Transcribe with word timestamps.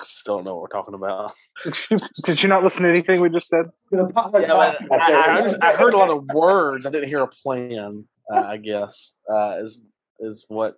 I 0.00 0.02
still 0.04 0.36
don't 0.36 0.44
know 0.44 0.54
what 0.54 0.62
we're 0.62 0.68
talking 0.68 0.94
about. 0.94 1.32
Did 1.62 1.76
you, 1.90 1.98
did 2.24 2.42
you 2.42 2.48
not 2.48 2.64
listen 2.64 2.84
to 2.84 2.88
anything 2.88 3.20
we 3.20 3.28
just 3.28 3.48
said? 3.48 3.66
Yeah, 3.92 4.04
but 4.14 4.50
I, 4.50 4.76
I, 4.90 5.54
I 5.60 5.76
heard 5.76 5.92
a 5.92 5.98
lot 5.98 6.08
of 6.08 6.24
words. 6.32 6.86
I 6.86 6.90
didn't 6.90 7.10
hear 7.10 7.20
a 7.20 7.28
plan. 7.28 8.06
Uh, 8.32 8.38
I 8.38 8.56
guess 8.56 9.12
uh, 9.30 9.56
is 9.60 9.78
is 10.20 10.46
what 10.48 10.76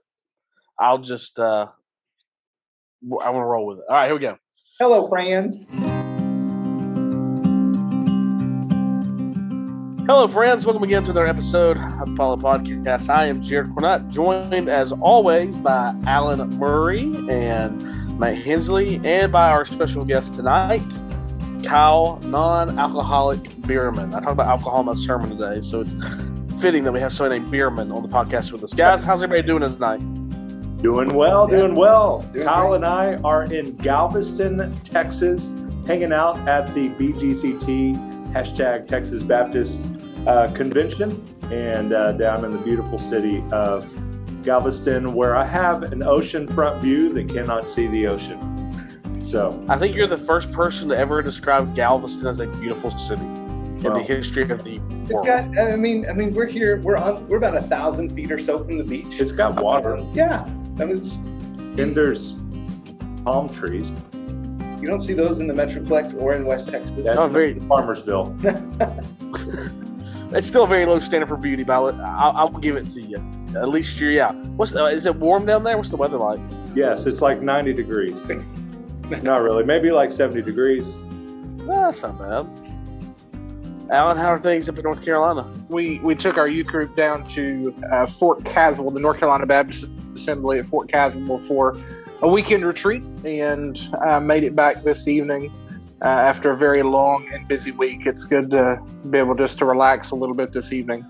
I'll 0.80 0.98
just. 0.98 1.38
Uh, 1.38 1.66
w- 3.08 3.24
I 3.24 3.30
want 3.30 3.42
to 3.42 3.46
roll 3.46 3.66
with 3.66 3.78
it. 3.78 3.84
All 3.88 3.94
right, 3.94 4.06
here 4.06 4.14
we 4.14 4.20
go. 4.20 4.38
Hello, 4.80 5.06
friends. 5.06 5.54
Hello, 10.06 10.26
friends. 10.26 10.66
Welcome 10.66 10.82
again 10.82 11.04
to 11.04 11.10
another 11.12 11.28
episode 11.28 11.76
of 11.76 12.08
the 12.08 12.16
Follow 12.16 12.36
Podcast. 12.36 13.08
I 13.08 13.26
am 13.26 13.40
Jared 13.40 13.68
Cornutt, 13.68 14.10
joined 14.10 14.68
as 14.68 14.90
always 14.90 15.60
by 15.60 15.94
Alan 16.06 16.58
Murray 16.58 17.14
and 17.28 18.01
Matt 18.18 18.36
Henslee, 18.38 19.00
and 19.04 19.32
by 19.32 19.50
our 19.50 19.64
special 19.64 20.04
guest 20.04 20.34
tonight, 20.34 20.82
Kyle, 21.64 22.18
non-alcoholic 22.24 23.42
beerman. 23.62 24.14
I 24.14 24.20
talk 24.20 24.32
about 24.32 24.46
alcohol 24.46 24.80
in 24.80 24.86
my 24.86 24.94
sermon 24.94 25.36
today, 25.36 25.60
so 25.60 25.80
it's 25.80 25.94
fitting 26.60 26.84
that 26.84 26.92
we 26.92 27.00
have 27.00 27.12
somebody 27.12 27.40
named 27.40 27.52
Beerman 27.52 27.94
on 27.94 28.02
the 28.02 28.08
podcast 28.08 28.52
with 28.52 28.62
us. 28.62 28.72
Guys, 28.72 29.02
how's 29.02 29.22
everybody 29.22 29.46
doing 29.46 29.62
tonight? 29.62 29.98
Doing 30.82 31.14
well, 31.14 31.46
doing 31.46 31.74
well. 31.74 32.22
Doing 32.32 32.44
Kyle 32.44 32.68
great. 32.68 32.76
and 32.76 32.86
I 32.86 33.14
are 33.22 33.44
in 33.44 33.76
Galveston, 33.76 34.72
Texas, 34.82 35.52
hanging 35.86 36.12
out 36.12 36.36
at 36.48 36.72
the 36.74 36.88
BGCT 36.90 38.32
hashtag 38.32 38.88
Texas 38.88 39.22
Baptist 39.22 39.88
uh, 40.26 40.50
Convention, 40.52 41.22
and 41.52 41.92
uh, 41.92 42.12
down 42.12 42.44
in 42.44 42.50
the 42.50 42.58
beautiful 42.58 42.98
city 42.98 43.44
of 43.52 43.84
Galveston, 44.42 45.14
where 45.14 45.36
I 45.36 45.44
have 45.44 45.82
an 45.84 46.00
oceanfront 46.00 46.80
view 46.80 47.12
that 47.12 47.28
cannot 47.28 47.68
see 47.68 47.86
the 47.88 48.06
ocean. 48.08 48.48
So, 49.22 49.64
I 49.68 49.78
think 49.78 49.94
you're 49.94 50.08
the 50.08 50.16
first 50.18 50.50
person 50.50 50.88
to 50.88 50.96
ever 50.98 51.22
describe 51.22 51.76
Galveston 51.76 52.26
as 52.26 52.40
a 52.40 52.46
beautiful 52.48 52.90
city 52.90 53.22
in 53.22 53.80
Well, 53.80 53.94
the 53.94 54.02
history 54.02 54.42
of 54.50 54.64
the 54.64 54.80
It's 55.02 55.12
world. 55.12 55.24
got. 55.24 55.56
I 55.58 55.76
mean, 55.76 56.04
I 56.10 56.12
mean, 56.12 56.34
we're 56.34 56.46
here. 56.48 56.80
We're 56.82 56.96
on. 56.96 57.26
We're 57.28 57.36
about 57.36 57.56
a 57.56 57.62
thousand 57.62 58.12
feet 58.16 58.32
or 58.32 58.40
so 58.40 58.58
from 58.64 58.78
the 58.78 58.84
beach. 58.84 59.20
it's 59.20 59.30
got 59.30 59.62
water, 59.62 59.96
um, 59.96 60.10
Yeah. 60.12 60.42
I 60.80 60.84
mean, 60.86 60.98
it's, 60.98 61.12
and 61.12 61.94
there's 61.96 62.34
palm 63.24 63.48
trees. 63.48 63.92
you 64.80 64.88
don't 64.88 65.00
see 65.00 65.14
those 65.14 65.38
in 65.38 65.46
the 65.46 65.54
Metroplex 65.54 66.20
or 66.20 66.34
in 66.34 66.44
West 66.44 66.68
Texas. 66.70 66.92
That's 66.98 67.16
Oh, 67.18 67.28
very- 67.28 67.54
Farmersville. 67.54 68.28
It's 70.34 70.46
still 70.46 70.64
a 70.64 70.66
very 70.66 70.86
low 70.86 70.98
standard 70.98 71.28
for 71.28 71.36
beauty, 71.36 71.62
but 71.62 71.74
I'll, 71.74 72.00
I'll, 72.02 72.36
I'll 72.36 72.48
give 72.48 72.76
it 72.76 72.90
to 72.92 73.02
you. 73.02 73.18
At 73.56 73.68
least 73.68 73.98
you're, 74.00 74.10
yeah. 74.10 74.32
What's 74.32 74.74
uh, 74.74 74.86
is 74.86 75.06
it 75.06 75.14
warm 75.16 75.46
down 75.46 75.64
there? 75.64 75.76
What's 75.76 75.90
the 75.90 75.96
weather 75.96 76.18
like? 76.18 76.40
Yes, 76.74 77.06
it's 77.06 77.20
like 77.20 77.42
90 77.42 77.72
degrees. 77.74 78.24
Not 79.22 79.42
really, 79.42 79.64
maybe 79.64 79.90
like 79.90 80.10
70 80.10 80.42
degrees. 80.42 81.04
Well, 81.64 81.82
that's 81.82 82.02
not 82.02 82.18
bad. 82.18 82.62
Alan, 83.90 84.16
how 84.16 84.28
are 84.28 84.38
things 84.38 84.70
up 84.70 84.78
in 84.78 84.84
North 84.84 85.04
Carolina? 85.04 85.46
We 85.68 85.98
we 85.98 86.14
took 86.14 86.38
our 86.38 86.48
youth 86.48 86.66
group 86.66 86.96
down 86.96 87.26
to 87.28 87.74
uh, 87.92 88.06
Fort 88.06 88.42
Caswell, 88.44 88.90
the 88.90 89.00
North 89.00 89.18
Carolina 89.18 89.44
Baptist 89.44 89.90
Assembly 90.14 90.58
at 90.58 90.66
Fort 90.66 90.90
Caswell 90.90 91.38
for 91.38 91.76
a 92.22 92.28
weekend 92.28 92.64
retreat, 92.64 93.02
and 93.24 93.90
uh, 94.06 94.18
made 94.18 94.44
it 94.44 94.56
back 94.56 94.82
this 94.82 95.08
evening 95.08 95.52
uh, 96.00 96.06
after 96.06 96.52
a 96.52 96.56
very 96.56 96.82
long 96.82 97.28
and 97.32 97.46
busy 97.46 97.70
week. 97.72 98.06
It's 98.06 98.24
good 98.24 98.50
to 98.50 98.80
be 99.10 99.18
able 99.18 99.34
just 99.34 99.58
to 99.58 99.66
relax 99.66 100.10
a 100.10 100.16
little 100.16 100.34
bit 100.34 100.52
this 100.52 100.72
evening. 100.72 101.04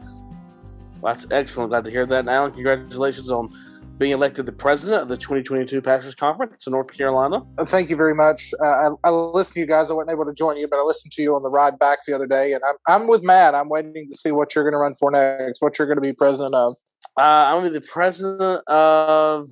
Well, 1.03 1.12
that's 1.12 1.27
excellent. 1.33 1.70
Glad 1.70 1.84
to 1.84 1.91
hear 1.91 2.06
that. 2.06 2.20
And 2.20 2.31
Alan, 2.31 2.53
congratulations 2.53 3.28
on 3.28 3.50
being 3.98 4.12
elected 4.12 4.47
the 4.47 4.53
president 4.53 5.03
of 5.03 5.09
the 5.09 5.17
2022 5.17 5.83
Pastors 5.83 6.14
Conference 6.14 6.67
in 6.67 6.70
North 6.70 6.97
Carolina. 6.97 7.42
Uh, 7.59 7.64
Thank 7.64 7.91
you 7.91 7.97
very 7.97 8.14
much. 8.14 8.55
Uh, 8.62 8.67
I, 8.67 8.89
I 9.05 9.11
listened 9.11 9.55
to 9.55 9.61
you 9.61 9.67
guys. 9.67 9.91
I 9.91 9.94
wasn't 9.94 10.12
able 10.12 10.25
to 10.27 10.33
join 10.33 10.56
you, 10.56 10.69
but 10.69 10.78
I 10.78 10.83
listened 10.83 11.12
to 11.12 11.22
you 11.22 11.34
on 11.34 11.42
the 11.42 11.50
ride 11.50 11.77
back 11.81 12.00
the 12.06 12.14
other 12.14 12.28
day, 12.28 12.53
and 12.53 12.62
I'm, 12.67 12.77
I'm 12.86 13.09
with 13.09 13.25
Matt. 13.25 13.55
I'm 13.55 13.69
waiting 13.69 14.09
to 14.09 14.17
see 14.17 14.31
what 14.31 14.55
you're 14.55 14.62
going 14.64 14.72
to 14.72 14.78
run 14.78 14.94
for 14.94 15.11
next, 15.11 15.61
what 15.61 15.77
you're 15.77 15.88
going 15.88 15.97
to 15.97 16.03
be 16.03 16.12
president 16.12 16.54
of. 16.54 16.72
Uh, 17.19 17.21
I'm 17.21 17.60
going 17.60 17.72
to 17.72 17.81
be 17.81 17.84
the 17.84 17.93
president 17.93 18.62
of 18.69 19.49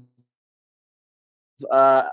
uh, 1.73 2.05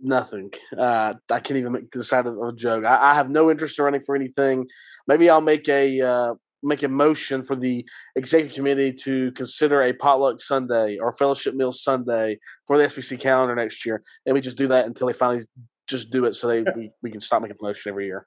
nothing. 0.00 0.52
Uh, 0.76 1.14
I 1.30 1.40
can't 1.40 1.58
even 1.58 1.72
make 1.72 1.90
decide 1.90 2.26
of 2.26 2.38
a 2.38 2.52
joke. 2.52 2.84
I, 2.86 3.10
I 3.10 3.14
have 3.14 3.28
no 3.28 3.50
interest 3.50 3.78
in 3.78 3.84
running 3.84 4.00
for 4.00 4.16
anything. 4.16 4.66
Maybe 5.06 5.28
I'll 5.28 5.42
make 5.42 5.68
a 5.68 6.00
uh, 6.00 6.34
make 6.64 6.82
a 6.82 6.88
motion 6.88 7.42
for 7.42 7.54
the 7.54 7.84
executive 8.16 8.54
committee 8.56 8.92
to 8.92 9.30
consider 9.32 9.82
a 9.82 9.92
potluck 9.92 10.40
Sunday 10.40 10.98
or 10.98 11.12
fellowship 11.12 11.54
meal 11.54 11.72
Sunday 11.72 12.38
for 12.66 12.78
the 12.78 12.84
SBC 12.84 13.20
calendar 13.20 13.54
next 13.54 13.84
year, 13.86 14.02
and 14.26 14.34
we 14.34 14.40
just 14.40 14.56
do 14.56 14.66
that 14.68 14.86
until 14.86 15.06
they 15.06 15.12
finally 15.12 15.44
just 15.86 16.10
do 16.10 16.24
it, 16.24 16.34
so 16.34 16.48
they 16.48 16.64
we, 16.74 16.90
we 17.02 17.10
can 17.10 17.20
stop 17.20 17.42
making 17.42 17.56
a 17.60 17.62
motion 17.62 17.90
every 17.90 18.06
year. 18.06 18.26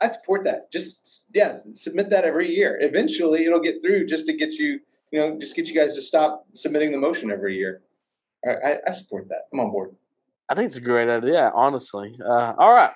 I 0.00 0.08
support 0.08 0.44
that. 0.44 0.70
Just 0.72 1.26
yeah, 1.34 1.56
submit 1.72 2.10
that 2.10 2.24
every 2.24 2.54
year. 2.54 2.78
Eventually, 2.80 3.44
it'll 3.44 3.60
get 3.60 3.76
through 3.82 4.06
just 4.06 4.26
to 4.26 4.32
get 4.32 4.54
you. 4.54 4.80
You 5.12 5.20
know, 5.20 5.38
just 5.38 5.54
get 5.54 5.68
you 5.68 5.74
guys 5.74 5.94
to 5.94 6.02
stop 6.02 6.44
submitting 6.54 6.90
the 6.90 6.98
motion 6.98 7.30
every 7.30 7.56
year. 7.56 7.82
I, 8.44 8.50
I, 8.50 8.78
I 8.88 8.90
support 8.90 9.28
that. 9.28 9.42
I'm 9.52 9.60
on 9.60 9.70
board. 9.70 9.94
I 10.48 10.54
think 10.54 10.66
it's 10.66 10.76
a 10.76 10.80
great 10.80 11.08
idea, 11.08 11.52
honestly. 11.54 12.16
Uh, 12.20 12.52
all 12.58 12.72
right, 12.72 12.90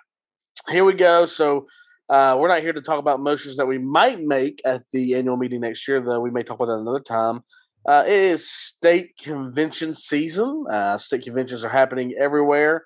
here 0.69 0.85
we 0.85 0.95
go. 0.95 1.25
So 1.27 1.67
uh, 2.11 2.37
we're 2.39 2.49
not 2.49 2.63
here 2.63 2.73
to 2.73 2.81
talk 2.81 2.99
about 2.99 3.21
motions 3.21 3.57
that 3.57 3.67
we 3.67 3.79
might 3.79 4.21
make 4.21 4.61
at 4.65 4.83
the 4.93 5.15
annual 5.15 5.37
meeting 5.37 5.61
next 5.61 5.87
year, 5.87 6.01
though 6.01 6.21
we 6.21 6.31
may 6.31 6.43
talk 6.43 6.57
about 6.57 6.67
that 6.67 6.81
another 6.81 7.01
time. 7.01 7.41
Uh, 7.89 8.05
it 8.07 8.13
is 8.13 8.51
state 8.51 9.11
convention 9.23 9.95
season. 9.95 10.65
Uh, 10.71 10.99
state 10.99 11.23
conventions 11.23 11.65
are 11.65 11.71
happening 11.71 12.15
everywhere. 12.21 12.85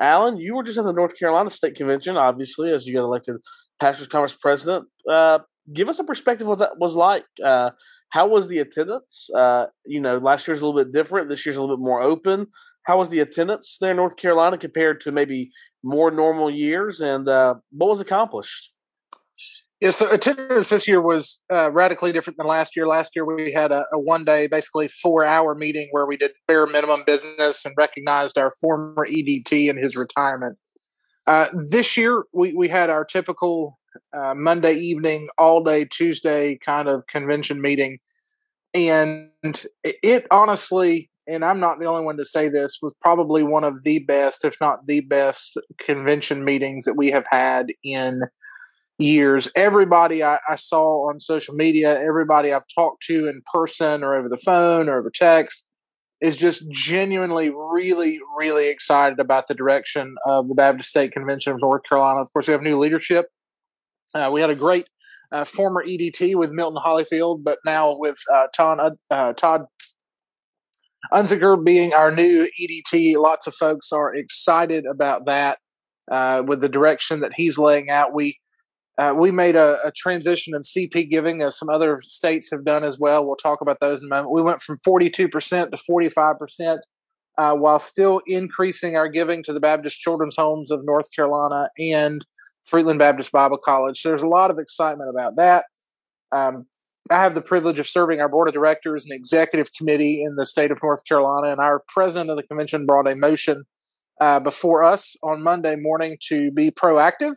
Alan, 0.00 0.38
you 0.38 0.56
were 0.56 0.62
just 0.62 0.78
at 0.78 0.84
the 0.84 0.92
North 0.92 1.18
Carolina 1.18 1.50
State 1.50 1.74
Convention, 1.74 2.16
obviously, 2.16 2.72
as 2.72 2.86
you 2.86 2.94
got 2.94 3.02
elected 3.02 3.36
Pastors 3.78 4.06
Conference 4.06 4.36
president. 4.40 4.86
Uh, 5.08 5.40
give 5.72 5.88
us 5.88 5.98
a 5.98 6.04
perspective 6.04 6.46
of 6.46 6.58
what 6.58 6.58
that 6.60 6.78
was 6.78 6.96
like. 6.96 7.24
Uh, 7.44 7.70
how 8.08 8.26
was 8.26 8.48
the 8.48 8.58
attendance? 8.58 9.28
Uh, 9.36 9.66
you 9.84 10.00
know, 10.00 10.18
last 10.18 10.48
year's 10.48 10.62
a 10.62 10.66
little 10.66 10.82
bit 10.82 10.92
different. 10.92 11.28
This 11.28 11.44
year's 11.44 11.56
a 11.56 11.60
little 11.60 11.76
bit 11.76 11.84
more 11.84 12.02
open. 12.02 12.46
How 12.84 12.98
was 12.98 13.10
the 13.10 13.20
attendance 13.20 13.78
there 13.80 13.90
in 13.90 13.96
North 13.96 14.16
Carolina 14.16 14.58
compared 14.58 15.00
to 15.02 15.12
maybe 15.12 15.50
more 15.82 16.10
normal 16.10 16.50
years? 16.50 17.00
And 17.00 17.28
uh, 17.28 17.54
what 17.70 17.90
was 17.90 18.00
accomplished? 18.00 18.72
Yeah, 19.80 19.90
so 19.90 20.10
attendance 20.10 20.68
this 20.68 20.86
year 20.86 21.00
was 21.00 21.40
uh, 21.50 21.70
radically 21.72 22.12
different 22.12 22.36
than 22.36 22.46
last 22.46 22.76
year. 22.76 22.86
Last 22.86 23.12
year 23.16 23.24
we 23.24 23.50
had 23.50 23.72
a, 23.72 23.86
a 23.94 23.98
one 23.98 24.24
day, 24.24 24.46
basically 24.46 24.88
four 24.88 25.24
hour 25.24 25.54
meeting 25.54 25.88
where 25.90 26.04
we 26.04 26.18
did 26.18 26.32
bare 26.46 26.66
minimum 26.66 27.02
business 27.06 27.64
and 27.64 27.74
recognized 27.78 28.36
our 28.36 28.52
former 28.60 29.06
EDT 29.06 29.70
and 29.70 29.78
his 29.78 29.96
retirement. 29.96 30.58
Uh, 31.26 31.48
this 31.70 31.96
year 31.96 32.24
we, 32.32 32.52
we 32.52 32.68
had 32.68 32.90
our 32.90 33.06
typical 33.06 33.78
uh, 34.12 34.34
Monday 34.34 34.74
evening, 34.74 35.28
all 35.38 35.62
day 35.62 35.86
Tuesday 35.86 36.58
kind 36.64 36.86
of 36.86 37.06
convention 37.06 37.62
meeting. 37.62 37.98
And 38.74 39.30
it 39.82 40.26
honestly, 40.30 41.10
and 41.26 41.44
I'm 41.44 41.60
not 41.60 41.78
the 41.78 41.86
only 41.86 42.04
one 42.04 42.16
to 42.16 42.24
say 42.24 42.48
this, 42.48 42.78
was 42.82 42.94
probably 43.00 43.42
one 43.42 43.64
of 43.64 43.82
the 43.84 44.00
best, 44.00 44.44
if 44.44 44.56
not 44.60 44.86
the 44.86 45.00
best, 45.00 45.56
convention 45.78 46.44
meetings 46.44 46.84
that 46.84 46.96
we 46.96 47.10
have 47.10 47.24
had 47.30 47.72
in 47.84 48.22
years. 48.98 49.48
Everybody 49.54 50.22
I, 50.22 50.38
I 50.48 50.56
saw 50.56 51.08
on 51.08 51.20
social 51.20 51.54
media, 51.54 52.00
everybody 52.00 52.52
I've 52.52 52.68
talked 52.74 53.02
to 53.04 53.28
in 53.28 53.42
person 53.52 54.02
or 54.02 54.14
over 54.14 54.28
the 54.28 54.38
phone 54.38 54.88
or 54.88 54.98
over 54.98 55.10
text 55.10 55.64
is 56.20 56.36
just 56.36 56.70
genuinely 56.70 57.50
really, 57.50 58.18
really 58.38 58.68
excited 58.68 59.18
about 59.18 59.48
the 59.48 59.54
direction 59.54 60.16
of 60.26 60.48
the 60.48 60.54
Baptist 60.54 60.90
State 60.90 61.12
Convention 61.12 61.54
of 61.54 61.60
North 61.60 61.82
Carolina. 61.88 62.20
Of 62.20 62.32
course, 62.32 62.46
we 62.46 62.52
have 62.52 62.62
new 62.62 62.78
leadership. 62.78 63.26
Uh, 64.14 64.28
we 64.32 64.40
had 64.40 64.50
a 64.50 64.54
great 64.54 64.86
uh, 65.32 65.44
former 65.44 65.82
EDT 65.84 66.34
with 66.34 66.50
Milton 66.50 66.82
Hollifield, 66.84 67.42
but 67.42 67.58
now 67.64 67.96
with 67.96 68.18
uh, 68.32 68.48
Todd, 68.54 68.96
uh, 69.10 69.32
Todd 69.32 69.64
Unzicker 71.12 71.62
being 71.62 71.92
our 71.92 72.10
new 72.10 72.48
EDT, 72.60 73.16
lots 73.16 73.46
of 73.46 73.54
folks 73.54 73.92
are 73.92 74.14
excited 74.14 74.86
about 74.86 75.26
that. 75.26 75.58
Uh, 76.10 76.42
with 76.44 76.60
the 76.60 76.68
direction 76.68 77.20
that 77.20 77.30
he's 77.36 77.56
laying 77.56 77.88
out, 77.88 78.12
we 78.12 78.36
uh, 78.98 79.14
we 79.14 79.30
made 79.30 79.56
a, 79.56 79.78
a, 79.82 79.90
transition 79.92 80.54
in 80.54 80.60
CP 80.60 81.08
giving, 81.08 81.40
as 81.40 81.58
some 81.58 81.70
other 81.70 81.98
states 82.02 82.50
have 82.50 82.66
done 82.66 82.84
as 82.84 82.98
well. 82.98 83.24
We'll 83.24 83.36
talk 83.36 83.62
about 83.62 83.78
those 83.80 84.00
in 84.00 84.06
a 84.06 84.10
moment. 84.10 84.32
We 84.32 84.42
went 84.42 84.60
from 84.60 84.76
42% 84.86 85.70
to 85.70 85.78
45%, 85.90 86.78
uh, 87.38 87.54
while 87.54 87.78
still 87.78 88.20
increasing 88.26 88.96
our 88.96 89.08
giving 89.08 89.42
to 89.44 89.54
the 89.54 89.60
Baptist 89.60 90.00
Children's 90.00 90.36
Homes 90.36 90.70
of 90.70 90.84
North 90.84 91.06
Carolina 91.16 91.70
and 91.78 92.22
Fruitland 92.70 92.98
Baptist 92.98 93.32
Bible 93.32 93.56
College. 93.56 93.98
So 93.98 94.10
there's 94.10 94.22
a 94.22 94.28
lot 94.28 94.50
of 94.50 94.58
excitement 94.58 95.08
about 95.08 95.36
that. 95.36 95.64
Um, 96.30 96.66
I 97.10 97.22
have 97.22 97.34
the 97.34 97.42
privilege 97.42 97.80
of 97.80 97.88
serving 97.88 98.20
our 98.20 98.28
board 98.28 98.46
of 98.46 98.54
directors 98.54 99.04
and 99.04 99.12
executive 99.12 99.72
committee 99.72 100.22
in 100.22 100.36
the 100.36 100.46
state 100.46 100.70
of 100.70 100.78
North 100.80 101.04
Carolina, 101.04 101.50
and 101.50 101.60
our 101.60 101.82
president 101.88 102.30
of 102.30 102.36
the 102.36 102.44
convention 102.44 102.86
brought 102.86 103.10
a 103.10 103.16
motion 103.16 103.64
uh, 104.20 104.38
before 104.38 104.84
us 104.84 105.16
on 105.24 105.42
Monday 105.42 105.74
morning 105.74 106.16
to 106.28 106.52
be 106.52 106.70
proactive 106.70 107.34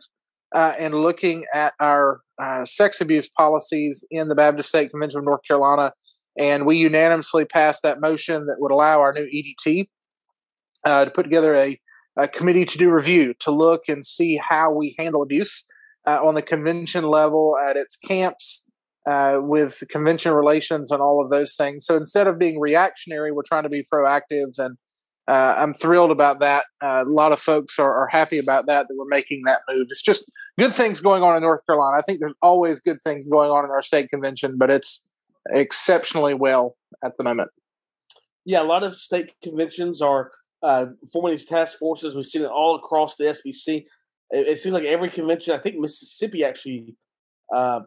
uh, 0.54 0.74
and 0.78 0.94
looking 0.94 1.44
at 1.52 1.72
our 1.80 2.20
uh, 2.40 2.64
sex 2.64 3.00
abuse 3.00 3.28
policies 3.28 4.04
in 4.12 4.28
the 4.28 4.36
Baptist 4.36 4.68
State 4.68 4.90
Convention 4.90 5.18
of 5.18 5.24
North 5.24 5.40
Carolina. 5.46 5.92
And 6.38 6.66
we 6.66 6.76
unanimously 6.76 7.44
passed 7.44 7.82
that 7.82 8.00
motion 8.00 8.46
that 8.46 8.56
would 8.58 8.70
allow 8.70 9.00
our 9.00 9.12
new 9.12 9.26
EDT 9.26 9.88
uh, 10.84 11.04
to 11.04 11.10
put 11.10 11.24
together 11.24 11.56
a 11.56 11.80
a 12.16 12.28
committee 12.28 12.64
to 12.64 12.78
do 12.78 12.92
review 12.92 13.34
to 13.40 13.50
look 13.50 13.88
and 13.88 14.04
see 14.04 14.40
how 14.48 14.70
we 14.70 14.94
handle 14.98 15.22
abuse 15.22 15.66
uh, 16.06 16.24
on 16.24 16.34
the 16.34 16.42
convention 16.42 17.04
level 17.04 17.56
at 17.68 17.76
its 17.76 17.96
camps 17.96 18.63
uh, 19.08 19.38
with 19.40 19.82
convention 19.90 20.32
relations 20.32 20.90
and 20.90 21.02
all 21.02 21.22
of 21.22 21.30
those 21.30 21.56
things. 21.56 21.84
So 21.86 21.96
instead 21.96 22.26
of 22.26 22.38
being 22.38 22.58
reactionary, 22.58 23.32
we're 23.32 23.42
trying 23.42 23.64
to 23.64 23.68
be 23.68 23.84
proactive, 23.92 24.58
and 24.58 24.76
uh, 25.26 25.54
I'm 25.56 25.72
thrilled 25.72 26.10
about 26.10 26.40
that. 26.40 26.64
Uh, 26.82 27.04
a 27.06 27.10
lot 27.10 27.32
of 27.32 27.40
folks 27.40 27.78
are, 27.78 27.94
are, 27.94 28.08
happy 28.08 28.38
about 28.38 28.66
that 28.66 28.86
that 28.88 28.94
we're 28.96 29.06
making 29.08 29.42
that 29.46 29.60
move. 29.70 29.86
It's 29.88 30.02
just 30.02 30.30
good 30.58 30.72
things 30.72 31.00
going 31.00 31.22
on 31.22 31.34
in 31.34 31.42
North 31.42 31.64
Carolina. 31.64 31.98
I 31.98 32.02
think 32.02 32.20
there's 32.20 32.34
always 32.42 32.80
good 32.80 33.00
things 33.00 33.26
going 33.28 33.50
on 33.50 33.64
in 33.64 33.70
our 33.70 33.80
state 33.80 34.10
convention, 34.10 34.56
but 34.58 34.70
it's 34.70 35.08
exceptionally 35.50 36.34
well 36.34 36.76
at 37.02 37.16
the 37.16 37.24
moment. 37.24 37.50
Yeah, 38.44 38.62
a 38.62 38.64
lot 38.64 38.82
of 38.82 38.94
state 38.94 39.32
conventions 39.42 40.02
are 40.02 40.30
uh, 40.62 40.86
forming 41.10 41.32
these 41.32 41.46
task 41.46 41.78
forces. 41.78 42.14
We've 42.14 42.26
seen 42.26 42.42
it 42.42 42.50
all 42.50 42.76
across 42.76 43.16
the 43.16 43.24
SBC. 43.24 43.84
It, 44.30 44.48
it 44.48 44.60
seems 44.60 44.74
like 44.74 44.84
every 44.84 45.10
convention. 45.10 45.54
I 45.54 45.58
think 45.58 45.76
Mississippi 45.76 46.44
actually 46.44 46.96
uh, 47.54 47.80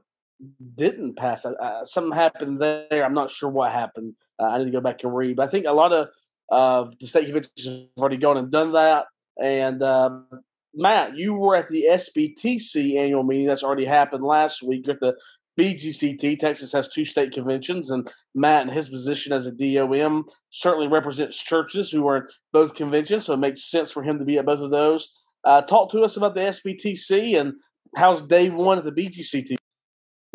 didn't 0.75 1.15
pass. 1.15 1.45
Uh, 1.45 1.85
something 1.85 2.13
happened 2.13 2.61
there. 2.61 3.03
I'm 3.03 3.13
not 3.13 3.31
sure 3.31 3.49
what 3.49 3.71
happened. 3.71 4.13
Uh, 4.39 4.45
I 4.45 4.59
need 4.59 4.65
to 4.65 4.71
go 4.71 4.81
back 4.81 5.03
and 5.03 5.15
read. 5.15 5.37
But 5.37 5.47
I 5.47 5.49
think 5.49 5.65
a 5.65 5.71
lot 5.71 5.93
of 5.93 6.09
of 6.49 6.97
the 6.99 7.07
state 7.07 7.25
conventions 7.25 7.65
have 7.65 7.87
already 7.97 8.17
gone 8.17 8.37
and 8.37 8.51
done 8.51 8.73
that. 8.73 9.05
And 9.41 9.83
um, 9.83 10.27
Matt, 10.73 11.17
you 11.17 11.33
were 11.33 11.55
at 11.55 11.67
the 11.67 11.85
SBTC 11.89 12.97
annual 12.97 13.23
meeting 13.23 13.47
that's 13.47 13.63
already 13.63 13.85
happened 13.85 14.23
last 14.23 14.63
week 14.63 14.87
at 14.87 14.99
the 14.99 15.15
BGCT. 15.59 16.39
Texas 16.39 16.71
has 16.71 16.87
two 16.87 17.03
state 17.03 17.31
conventions, 17.31 17.89
and 17.89 18.09
Matt, 18.35 18.67
in 18.67 18.73
his 18.73 18.89
position 18.89 19.33
as 19.33 19.47
a 19.47 19.51
DOM, 19.51 20.25
certainly 20.51 20.87
represents 20.87 21.41
churches 21.41 21.91
who 21.91 22.07
are 22.07 22.17
in 22.17 22.23
both 22.53 22.75
conventions, 22.75 23.25
so 23.25 23.33
it 23.33 23.37
makes 23.37 23.69
sense 23.69 23.91
for 23.91 24.03
him 24.03 24.19
to 24.19 24.25
be 24.25 24.37
at 24.37 24.45
both 24.45 24.59
of 24.59 24.69
those. 24.71 25.09
Uh, 25.43 25.61
talk 25.61 25.91
to 25.91 26.01
us 26.01 26.15
about 26.17 26.35
the 26.35 26.41
SBTC 26.41 27.39
and 27.39 27.53
how's 27.95 28.21
day 28.21 28.49
one 28.49 28.77
at 28.77 28.83
the 28.83 28.91
BGCT? 28.91 29.55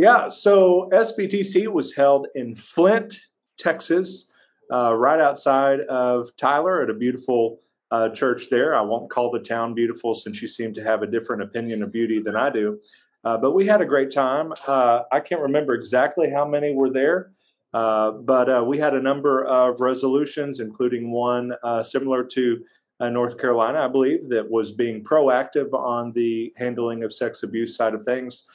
Yeah, 0.03 0.31
so 0.31 0.89
SBTC 0.93 1.69
was 1.69 1.95
held 1.95 2.27
in 2.35 2.57
Flint, 2.57 3.21
Texas, 3.57 4.33
uh, 4.73 4.93
right 4.95 5.21
outside 5.21 5.79
of 5.83 6.37
Tyler 6.37 6.83
at 6.83 6.91
a 6.91 6.95
beautiful 6.95 7.61
uh, 7.93 8.09
church 8.09 8.51
there. 8.51 8.75
I 8.75 8.81
won't 8.81 9.13
call 9.13 9.31
the 9.31 9.39
town 9.39 9.75
beautiful 9.75 10.13
since 10.13 10.43
you 10.43 10.49
seem 10.49 10.75
to 10.75 10.83
have 10.83 11.03
a 11.03 11.07
different 11.07 11.43
opinion 11.43 11.85
of 11.85 11.93
beauty 11.93 12.19
than 12.19 12.35
I 12.35 12.51
do. 12.51 12.81
Uh, 13.23 13.37
but 13.37 13.53
we 13.53 13.65
had 13.65 13.81
a 13.81 13.85
great 13.85 14.11
time. 14.11 14.53
Uh, 14.67 15.03
I 15.13 15.21
can't 15.21 15.41
remember 15.41 15.73
exactly 15.75 16.29
how 16.29 16.49
many 16.49 16.75
were 16.75 16.91
there, 16.91 17.31
uh, 17.73 18.11
but 18.11 18.51
uh, 18.51 18.65
we 18.67 18.79
had 18.79 18.95
a 18.95 19.01
number 19.01 19.45
of 19.45 19.81
resolutions, 19.81 20.59
including 20.59 21.13
one 21.13 21.53
similar 21.85 22.25
to 22.25 22.65
North 22.99 23.39
Carolina, 23.39 23.79
I 23.79 23.89
believe, 23.89 24.29
that 24.31 24.51
was 24.51 24.73
being 24.73 25.05
proactive 25.05 25.73
on 25.73 26.11
the 26.11 26.53
handling 26.57 27.05
of 27.05 27.13
sex 27.13 27.45
abuse 27.45 27.77
side 27.77 27.95
of 27.95 28.03
things. 28.03 28.49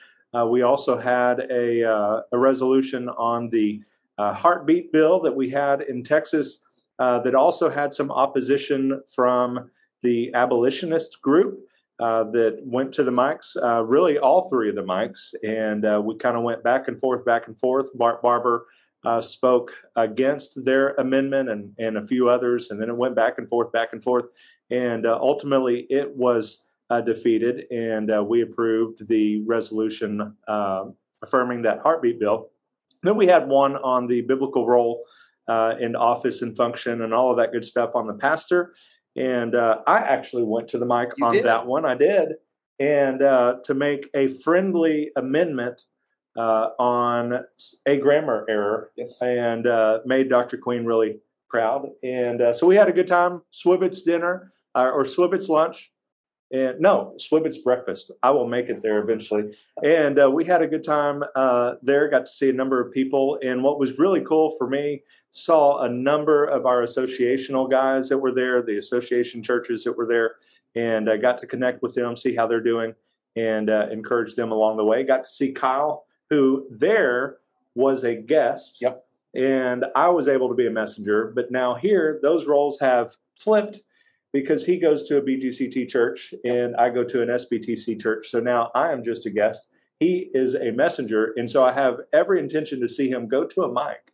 We 0.49 0.61
also 0.61 0.97
had 0.97 1.39
a, 1.51 1.81
a 2.31 2.37
resolution 2.37 3.09
on 3.09 3.49
the 3.49 3.81
uh, 4.17 4.33
heartbeat 4.33 4.91
bill 4.91 5.19
that 5.21 5.35
we 5.35 5.49
had 5.49 5.81
in 5.81 6.03
Texas 6.03 6.63
uh, 6.99 7.19
that 7.19 7.35
also 7.35 7.69
had 7.69 7.93
some 7.93 8.11
opposition 8.11 9.01
from 9.13 9.69
the 10.03 10.33
abolitionist 10.33 11.21
group 11.21 11.59
uh, 11.99 12.23
that 12.25 12.59
went 12.63 12.93
to 12.93 13.03
the 13.03 13.11
mics, 13.11 13.55
uh, 13.63 13.83
really 13.83 14.17
all 14.17 14.49
three 14.49 14.69
of 14.69 14.75
the 14.75 14.83
mics, 14.83 15.33
and 15.43 15.85
uh, 15.85 16.01
we 16.03 16.15
kind 16.15 16.37
of 16.37 16.43
went 16.43 16.63
back 16.63 16.87
and 16.87 16.99
forth, 16.99 17.25
back 17.25 17.47
and 17.47 17.57
forth. 17.59 17.89
Bart 17.95 18.21
Barber 18.21 18.67
uh, 19.03 19.21
spoke 19.21 19.73
against 19.95 20.63
their 20.63 20.89
amendment 20.95 21.49
and, 21.49 21.73
and 21.79 21.97
a 21.97 22.05
few 22.05 22.29
others, 22.29 22.69
and 22.69 22.79
then 22.79 22.89
it 22.89 22.95
went 22.95 23.15
back 23.15 23.39
and 23.39 23.49
forth, 23.49 23.71
back 23.71 23.93
and 23.93 24.03
forth, 24.03 24.25
and 24.69 25.05
ultimately 25.07 25.87
it 25.89 26.15
was 26.15 26.65
defeated, 27.05 27.65
and 27.71 28.11
we 28.27 28.41
approved 28.41 29.07
the 29.07 29.43
resolution 29.45 30.35
affirming 31.23 31.61
that 31.63 31.79
heartbeat 31.79 32.19
bill. 32.19 32.49
Then 33.03 33.15
we 33.15 33.27
had 33.27 33.47
one 33.47 33.75
on 33.77 34.07
the 34.07 34.21
biblical 34.21 34.67
role 34.67 35.03
uh, 35.47 35.73
in 35.79 35.95
office 35.95 36.41
and 36.41 36.55
function 36.55 37.01
and 37.01 37.13
all 37.13 37.31
of 37.31 37.37
that 37.37 37.51
good 37.51 37.65
stuff 37.65 37.95
on 37.95 38.07
the 38.07 38.13
pastor. 38.13 38.73
And 39.15 39.55
uh, 39.55 39.79
I 39.87 39.97
actually 39.97 40.43
went 40.43 40.67
to 40.69 40.77
the 40.77 40.85
mic 40.85 41.09
you 41.17 41.25
on 41.25 41.33
did? 41.33 41.45
that 41.45 41.65
one. 41.65 41.85
I 41.85 41.95
did. 41.95 42.33
And 42.79 43.21
uh, 43.21 43.55
to 43.65 43.73
make 43.73 44.09
a 44.15 44.27
friendly 44.27 45.09
amendment 45.15 45.81
uh, 46.37 46.69
on 46.77 47.39
a 47.87 47.97
grammar 47.97 48.45
error 48.47 48.91
yes. 48.95 49.19
and 49.21 49.65
uh, 49.65 49.99
made 50.05 50.29
Dr. 50.29 50.57
Queen 50.57 50.85
really 50.85 51.17
proud. 51.49 51.87
And 52.03 52.41
uh, 52.41 52.53
so 52.53 52.67
we 52.67 52.75
had 52.75 52.87
a 52.87 52.93
good 52.93 53.07
time. 53.07 53.41
Swibbits 53.51 54.03
dinner 54.03 54.51
or 54.75 55.05
Swibbits 55.05 55.49
lunch 55.49 55.91
and 56.51 56.79
no, 56.79 57.13
Swibbits 57.17 57.61
breakfast. 57.61 58.11
I 58.23 58.31
will 58.31 58.47
make 58.47 58.69
it 58.69 58.81
there 58.81 58.99
eventually. 58.99 59.53
And 59.83 60.17
uh, 60.19 60.31
we 60.31 60.45
had 60.45 60.61
a 60.61 60.67
good 60.67 60.83
time 60.83 61.23
uh, 61.35 61.73
there. 61.81 62.07
Got 62.09 62.25
to 62.27 62.31
see 62.31 62.49
a 62.49 62.53
number 62.53 62.79
of 62.79 62.93
people. 62.93 63.37
And 63.43 63.63
what 63.63 63.79
was 63.79 63.99
really 63.99 64.21
cool 64.21 64.55
for 64.57 64.67
me, 64.67 65.03
saw 65.29 65.81
a 65.81 65.89
number 65.89 66.45
of 66.45 66.65
our 66.65 66.83
associational 66.83 67.69
guys 67.69 68.07
that 68.09 68.17
were 68.17 68.31
there, 68.31 68.61
the 68.61 68.77
association 68.77 69.43
churches 69.43 69.83
that 69.83 69.97
were 69.97 70.07
there, 70.07 70.35
and 70.75 71.09
uh, 71.09 71.17
got 71.17 71.37
to 71.39 71.47
connect 71.47 71.81
with 71.81 71.95
them, 71.95 72.15
see 72.15 72.33
how 72.33 72.47
they're 72.47 72.61
doing, 72.61 72.95
and 73.35 73.69
uh, 73.69 73.87
encourage 73.91 74.35
them 74.35 74.51
along 74.51 74.77
the 74.77 74.85
way. 74.85 75.03
Got 75.03 75.25
to 75.25 75.29
see 75.29 75.51
Kyle, 75.51 76.05
who 76.29 76.65
there 76.71 77.37
was 77.75 78.05
a 78.05 78.15
guest. 78.15 78.81
Yep. 78.81 79.03
And 79.35 79.85
I 79.95 80.07
was 80.09 80.27
able 80.29 80.47
to 80.47 80.55
be 80.55 80.67
a 80.67 80.71
messenger. 80.71 81.31
But 81.35 81.51
now 81.51 81.75
here, 81.75 82.19
those 82.23 82.47
roles 82.47 82.79
have 82.79 83.15
flipped 83.37 83.81
because 84.33 84.65
he 84.65 84.77
goes 84.77 85.07
to 85.07 85.17
a 85.17 85.21
BGCT 85.21 85.89
church 85.89 86.33
and 86.43 86.75
I 86.75 86.89
go 86.89 87.03
to 87.03 87.21
an 87.21 87.29
SBTC 87.29 87.99
church. 88.01 88.29
So 88.29 88.39
now 88.39 88.71
I 88.75 88.91
am 88.91 89.03
just 89.03 89.25
a 89.25 89.29
guest. 89.29 89.69
He 89.99 90.29
is 90.33 90.53
a 90.53 90.71
messenger. 90.71 91.33
And 91.37 91.49
so 91.49 91.63
I 91.63 91.73
have 91.73 91.97
every 92.13 92.39
intention 92.39 92.79
to 92.81 92.87
see 92.87 93.09
him 93.09 93.27
go 93.27 93.45
to 93.45 93.63
a 93.63 93.73
mic 93.73 94.13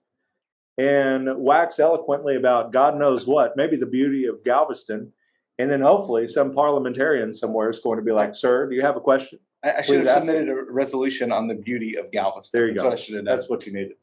and 0.77 1.29
wax 1.37 1.79
eloquently 1.79 2.35
about 2.35 2.71
God 2.71 2.97
knows 2.97 3.27
what, 3.27 3.55
maybe 3.55 3.75
the 3.75 3.85
beauty 3.85 4.25
of 4.25 4.43
Galveston. 4.43 5.11
And 5.59 5.69
then 5.69 5.81
hopefully 5.81 6.25
some 6.27 6.53
parliamentarian 6.53 7.33
somewhere 7.33 7.69
is 7.69 7.79
going 7.79 7.97
to 7.97 8.03
be 8.03 8.11
like, 8.11 8.33
Sir, 8.33 8.67
do 8.67 8.75
you 8.75 8.81
have 8.81 8.97
a 8.97 9.01
question? 9.01 9.39
I, 9.63 9.73
I 9.77 9.81
should 9.81 10.05
have 10.05 10.19
submitted 10.19 10.49
a 10.49 10.55
resolution 10.69 11.31
on 11.31 11.47
the 11.47 11.55
beauty 11.55 11.95
of 11.95 12.11
Galveston. 12.11 12.59
There 12.59 12.67
you 12.67 12.73
That's 12.73 12.81
go. 12.81 12.89
What 12.89 12.99
I 12.99 13.01
should 13.01 13.15
have 13.15 13.25
done. 13.25 13.35
That's 13.35 13.49
what 13.49 13.65
you 13.67 13.73
needed. 13.73 13.93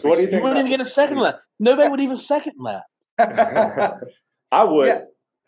So 0.00 0.08
what 0.08 0.16
do 0.16 0.22
you 0.22 0.28
think? 0.28 0.40
You 0.40 0.42
wouldn't 0.42 0.58
even 0.58 0.70
get 0.70 0.80
a 0.80 0.86
second 0.86 1.18
that. 1.22 1.40
Nobody 1.58 1.88
would 1.88 2.00
even 2.00 2.16
second 2.16 2.54
that. 2.64 2.84
I 4.52 4.64
would. 4.64 4.86
Yeah. 4.86 5.00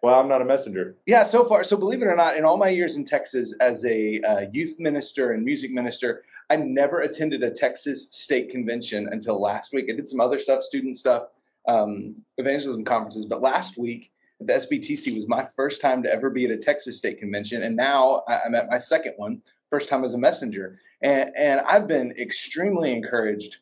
Well, 0.02 0.18
I'm 0.18 0.28
not 0.28 0.42
a 0.42 0.44
messenger. 0.44 0.96
Yeah, 1.06 1.22
so 1.22 1.48
far. 1.48 1.62
So 1.62 1.76
believe 1.76 2.02
it 2.02 2.06
or 2.06 2.16
not, 2.16 2.36
in 2.36 2.44
all 2.44 2.56
my 2.56 2.68
years 2.68 2.96
in 2.96 3.04
Texas 3.04 3.54
as 3.60 3.86
a 3.86 4.20
uh, 4.22 4.40
youth 4.52 4.74
minister 4.80 5.32
and 5.32 5.44
music 5.44 5.70
minister, 5.70 6.24
I 6.50 6.56
never 6.56 7.00
attended 7.00 7.44
a 7.44 7.50
Texas 7.50 8.10
state 8.10 8.50
convention 8.50 9.08
until 9.12 9.40
last 9.40 9.72
week. 9.72 9.86
I 9.88 9.94
did 9.94 10.08
some 10.08 10.20
other 10.20 10.40
stuff, 10.40 10.64
student 10.64 10.98
stuff, 10.98 11.28
um, 11.68 12.16
evangelism 12.36 12.84
conferences, 12.84 13.26
but 13.26 13.42
last 13.42 13.78
week 13.78 14.10
the 14.40 14.54
SBTC 14.54 15.14
was 15.14 15.28
my 15.28 15.44
first 15.56 15.80
time 15.80 16.02
to 16.02 16.12
ever 16.12 16.30
be 16.30 16.44
at 16.46 16.50
a 16.50 16.56
Texas 16.56 16.98
state 16.98 17.18
convention, 17.18 17.62
and 17.62 17.76
now 17.76 18.24
I'm 18.26 18.56
at 18.56 18.68
my 18.68 18.78
second 18.78 19.14
one, 19.16 19.40
first 19.70 19.88
time 19.88 20.04
as 20.04 20.14
a 20.14 20.18
messenger, 20.18 20.80
and 21.00 21.30
and 21.36 21.60
I've 21.60 21.86
been 21.86 22.12
extremely 22.18 22.92
encouraged 22.92 23.58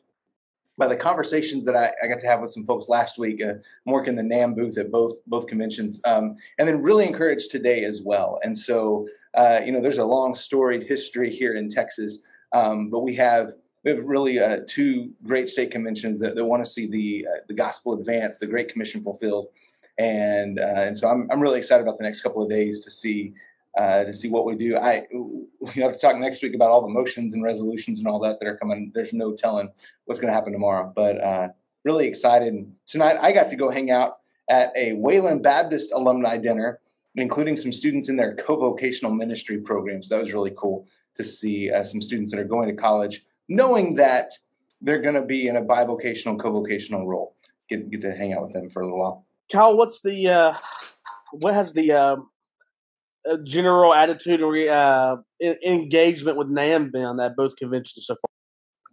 by 0.77 0.87
the 0.87 0.95
conversations 0.95 1.65
that 1.65 1.75
I, 1.75 1.91
I, 2.03 2.07
got 2.07 2.19
to 2.19 2.27
have 2.27 2.41
with 2.41 2.51
some 2.51 2.65
folks 2.65 2.89
last 2.89 3.17
week, 3.19 3.41
uh, 3.43 3.53
I'm 3.53 3.93
working 3.93 4.15
the 4.15 4.23
NAMB 4.23 4.55
booth 4.55 4.77
at 4.77 4.91
both 4.91 5.17
both 5.27 5.47
conventions, 5.47 6.01
um, 6.05 6.35
and 6.57 6.67
then 6.67 6.81
really 6.81 7.05
encouraged 7.05 7.51
today 7.51 7.83
as 7.83 8.01
well. 8.03 8.39
And 8.43 8.57
so, 8.57 9.07
uh, 9.37 9.59
you 9.65 9.71
know, 9.71 9.81
there's 9.81 9.97
a 9.97 10.05
long 10.05 10.33
storied 10.33 10.87
history 10.87 11.35
here 11.35 11.55
in 11.55 11.69
Texas, 11.69 12.23
um, 12.53 12.89
but 12.89 13.01
we 13.01 13.15
have 13.15 13.53
we 13.83 13.91
have 13.91 14.03
really 14.05 14.39
uh, 14.39 14.59
two 14.67 15.11
great 15.23 15.49
state 15.49 15.71
conventions 15.71 16.19
that, 16.19 16.35
that 16.35 16.45
want 16.45 16.63
to 16.63 16.69
see 16.69 16.87
the 16.87 17.27
uh, 17.29 17.39
the 17.47 17.53
gospel 17.53 17.93
advance, 17.93 18.39
the 18.39 18.47
Great 18.47 18.69
Commission 18.69 19.03
fulfilled, 19.03 19.47
and 19.97 20.59
uh, 20.59 20.81
and 20.81 20.97
so 20.97 21.09
I'm 21.09 21.27
I'm 21.31 21.41
really 21.41 21.59
excited 21.59 21.83
about 21.83 21.97
the 21.97 22.03
next 22.03 22.21
couple 22.21 22.41
of 22.41 22.49
days 22.49 22.83
to 22.85 22.91
see 22.91 23.33
uh, 23.77 24.03
to 24.03 24.13
see 24.13 24.29
what 24.29 24.45
we 24.45 24.55
do. 24.55 24.77
I 24.77 25.03
we 25.11 25.81
have 25.81 25.93
to 25.93 25.99
talk 25.99 26.17
next 26.17 26.43
week 26.43 26.55
about 26.55 26.71
all 26.71 26.81
the 26.81 26.89
motions 26.89 27.33
and 27.33 27.43
resolutions 27.43 27.99
and 27.99 28.07
all 28.07 28.19
that 28.19 28.39
that 28.39 28.47
are 28.47 28.57
coming. 28.57 28.91
There's 28.93 29.13
no 29.13 29.33
telling 29.33 29.69
what's 30.05 30.19
going 30.19 30.31
to 30.31 30.35
happen 30.35 30.53
tomorrow, 30.53 30.91
but 30.95 31.23
uh, 31.23 31.47
really 31.83 32.07
excited. 32.07 32.71
Tonight 32.87 33.17
I 33.21 33.31
got 33.31 33.47
to 33.49 33.55
go 33.55 33.69
hang 33.69 33.91
out 33.91 34.17
at 34.49 34.71
a 34.75 34.93
Wayland 34.93 35.43
Baptist 35.43 35.93
alumni 35.93 36.37
dinner, 36.37 36.79
including 37.15 37.55
some 37.55 37.71
students 37.71 38.09
in 38.09 38.17
their 38.17 38.35
co-vocational 38.35 39.13
ministry 39.13 39.59
programs. 39.59 40.09
That 40.09 40.19
was 40.19 40.33
really 40.33 40.53
cool 40.57 40.87
to 41.15 41.23
see 41.23 41.71
uh, 41.71 41.83
some 41.83 42.01
students 42.01 42.31
that 42.31 42.39
are 42.39 42.45
going 42.45 42.67
to 42.69 42.75
college, 42.75 43.25
knowing 43.47 43.95
that 43.95 44.33
they're 44.81 45.01
going 45.01 45.15
to 45.15 45.21
be 45.21 45.47
in 45.47 45.57
a 45.57 45.61
bivocational, 45.61 46.39
co-vocational 46.39 47.07
role. 47.07 47.35
Get 47.69 47.89
get 47.89 48.01
to 48.01 48.13
hang 48.13 48.33
out 48.33 48.43
with 48.43 48.53
them 48.53 48.69
for 48.69 48.81
a 48.81 48.85
little 48.85 48.99
while. 48.99 49.25
Cal, 49.49 49.77
what's 49.77 50.01
the 50.01 50.27
uh, 50.27 50.53
what 51.31 51.53
has 51.53 51.71
the 51.71 51.91
um, 51.93 52.29
general 53.43 53.93
attitude 53.93 54.41
or 54.41 54.55
uh, 54.69 55.17
engagement 55.65 56.37
with 56.37 56.47
NAMB 56.47 56.91
been 56.91 57.19
at 57.19 57.35
both 57.35 57.55
conventions 57.55 58.05
so 58.05 58.15
far? 58.15 58.29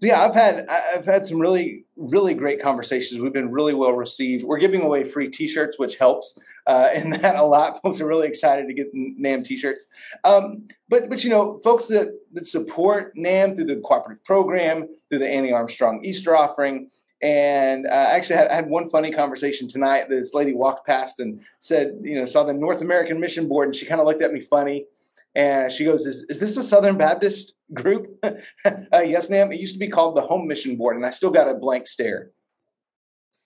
Yeah, 0.01 0.21
I've 0.25 0.35
had 0.35 0.67
I've 0.69 1.05
had 1.05 1.25
some 1.25 1.41
really 1.41 1.85
really 1.97 2.35
great 2.35 2.63
conversations. 2.63 3.21
We've 3.21 3.33
been 3.33 3.51
really 3.51 3.75
well 3.75 3.93
received. 3.93 4.45
We're 4.45 4.59
giving 4.59 4.83
away 4.83 5.03
free 5.03 5.29
T-shirts, 5.29 5.79
which 5.79 5.97
helps. 5.97 6.39
uh, 6.69 6.91
in 6.95 7.11
that 7.11 7.35
a 7.35 7.43
lot. 7.43 7.83
Folks 7.83 8.01
are 8.01 8.07
really 8.07 8.29
excited 8.29 8.69
to 8.69 8.75
get 8.75 8.95
NAMB 8.95 9.45
t-shirts. 9.45 9.87
Um, 10.25 10.69
but 10.89 11.09
but 11.09 11.25
you 11.25 11.31
know, 11.31 11.59
folks 11.65 11.87
that 11.87 12.09
that 12.35 12.47
support 12.47 13.17
NAMB 13.17 13.57
through 13.57 13.65
the 13.65 13.77
cooperative 13.77 14.23
program, 14.25 14.87
through 15.09 15.19
the 15.19 15.29
Annie 15.29 15.53
Armstrong 15.53 16.05
Easter 16.05 16.37
offering. 16.37 16.91
And 17.21 17.87
uh, 17.87 17.91
actually, 17.91 18.37
I 18.37 18.55
had, 18.55 18.69
one 18.69 18.89
funny 18.89 19.11
conversation 19.11 19.67
tonight. 19.67 20.09
This 20.09 20.35
lady 20.35 20.55
walked 20.55 20.87
past 20.87 21.19
and 21.19 21.41
said, 21.59 21.99
you 22.01 22.15
know, 22.15 22.25
saw 22.25 22.45
the 22.45 22.53
North 22.53 22.81
American 22.81 23.19
Mission 23.19 23.49
Board, 23.49 23.67
and 23.69 23.75
she 23.75 23.87
kind 23.87 24.01
of 24.01 24.07
looked 24.07 24.23
at 24.23 24.33
me 24.33 24.41
funny. 24.41 24.87
And 25.35 25.71
she 25.71 25.85
goes, 25.85 26.07
"Is 26.07 26.25
is 26.29 26.41
this 26.41 26.57
a 26.57 26.63
Southern 26.63 26.97
Baptist 26.97 27.55
group?" 27.75 28.19
uh, 28.25 29.01
yes, 29.01 29.29
ma'am. 29.29 29.53
It 29.53 29.61
used 29.61 29.75
to 29.75 29.79
be 29.79 29.89
called 29.89 30.17
the 30.17 30.23
Home 30.23 30.47
Mission 30.47 30.77
Board, 30.77 30.97
and 30.97 31.05
I 31.05 31.11
still 31.11 31.31
got 31.31 31.49
a 31.49 31.55
blank 31.55 31.87
stare. 31.87 32.31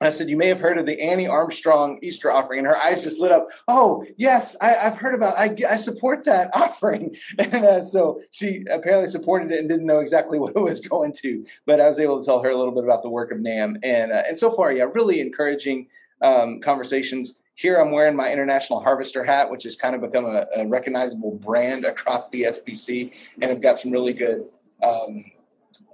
I 0.05 0.11
said, 0.11 0.29
You 0.29 0.37
may 0.37 0.49
have 0.49 0.61
heard 0.61 0.79
of 0.79 0.87
the 0.87 1.01
Annie 1.01 1.27
Armstrong 1.27 1.99
Easter 2.03 2.33
offering. 2.33 2.59
And 2.59 2.67
her 2.67 2.77
eyes 2.77 3.05
just 3.05 3.19
lit 3.19 3.33
up. 3.33 3.49
Oh, 3.69 4.05
yes, 4.17 4.57
I, 4.61 4.69
have 4.71 4.97
heard 4.97 5.15
about 5.15 5.39
I, 5.39 5.55
I 5.69 5.77
support 5.77 6.25
that 6.25 6.51
offering. 6.55 7.17
And 7.39 7.65
uh, 7.65 7.83
so 7.83 8.21
she 8.31 8.65
apparently 8.71 9.09
supported 9.09 9.53
it 9.53 9.61
and 9.61 9.69
didn't 9.69 9.87
know 9.87 10.01
exactly 10.01 10.39
what 10.41 10.55
it 10.57 10.61
was 10.61 10.81
going 10.81 11.13
to. 11.23 11.45
But 11.67 11.81
I 11.81 11.89
was 11.89 11.99
able 11.99 12.21
to 12.21 12.25
tell 12.25 12.43
her 12.43 12.51
a 12.51 12.57
little 12.57 12.75
bit 12.75 12.85
about 12.85 13.03
the 13.03 13.11
work 13.11 13.33
of 13.33 13.39
NAMB. 13.39 13.79
And, 13.83 14.13
uh, 14.13 14.23
and 14.29 14.39
so 14.39 14.53
far, 14.53 14.73
yeah, 14.73 14.85
really 14.93 15.21
encouraging 15.21 15.89
um, 16.23 16.61
conversations. 16.61 17.41
Here 17.55 17.81
I'm 17.81 17.91
wearing 17.91 18.17
my 18.17 18.33
International 18.33 18.81
Harvester 18.81 19.23
hat, 19.25 19.51
which 19.51 19.65
has 19.65 19.77
kind 19.77 19.95
of 19.95 20.01
become 20.01 20.25
a, 20.25 20.47
a 20.57 20.67
recognizable 20.67 21.33
brand 21.33 21.85
across 21.85 22.31
the 22.31 22.45
SBC. 22.45 23.13
And 23.41 23.51
I've 23.51 23.61
got 23.61 23.79
some 23.79 23.91
really 23.91 24.13
good 24.13 24.47
um, 24.83 25.25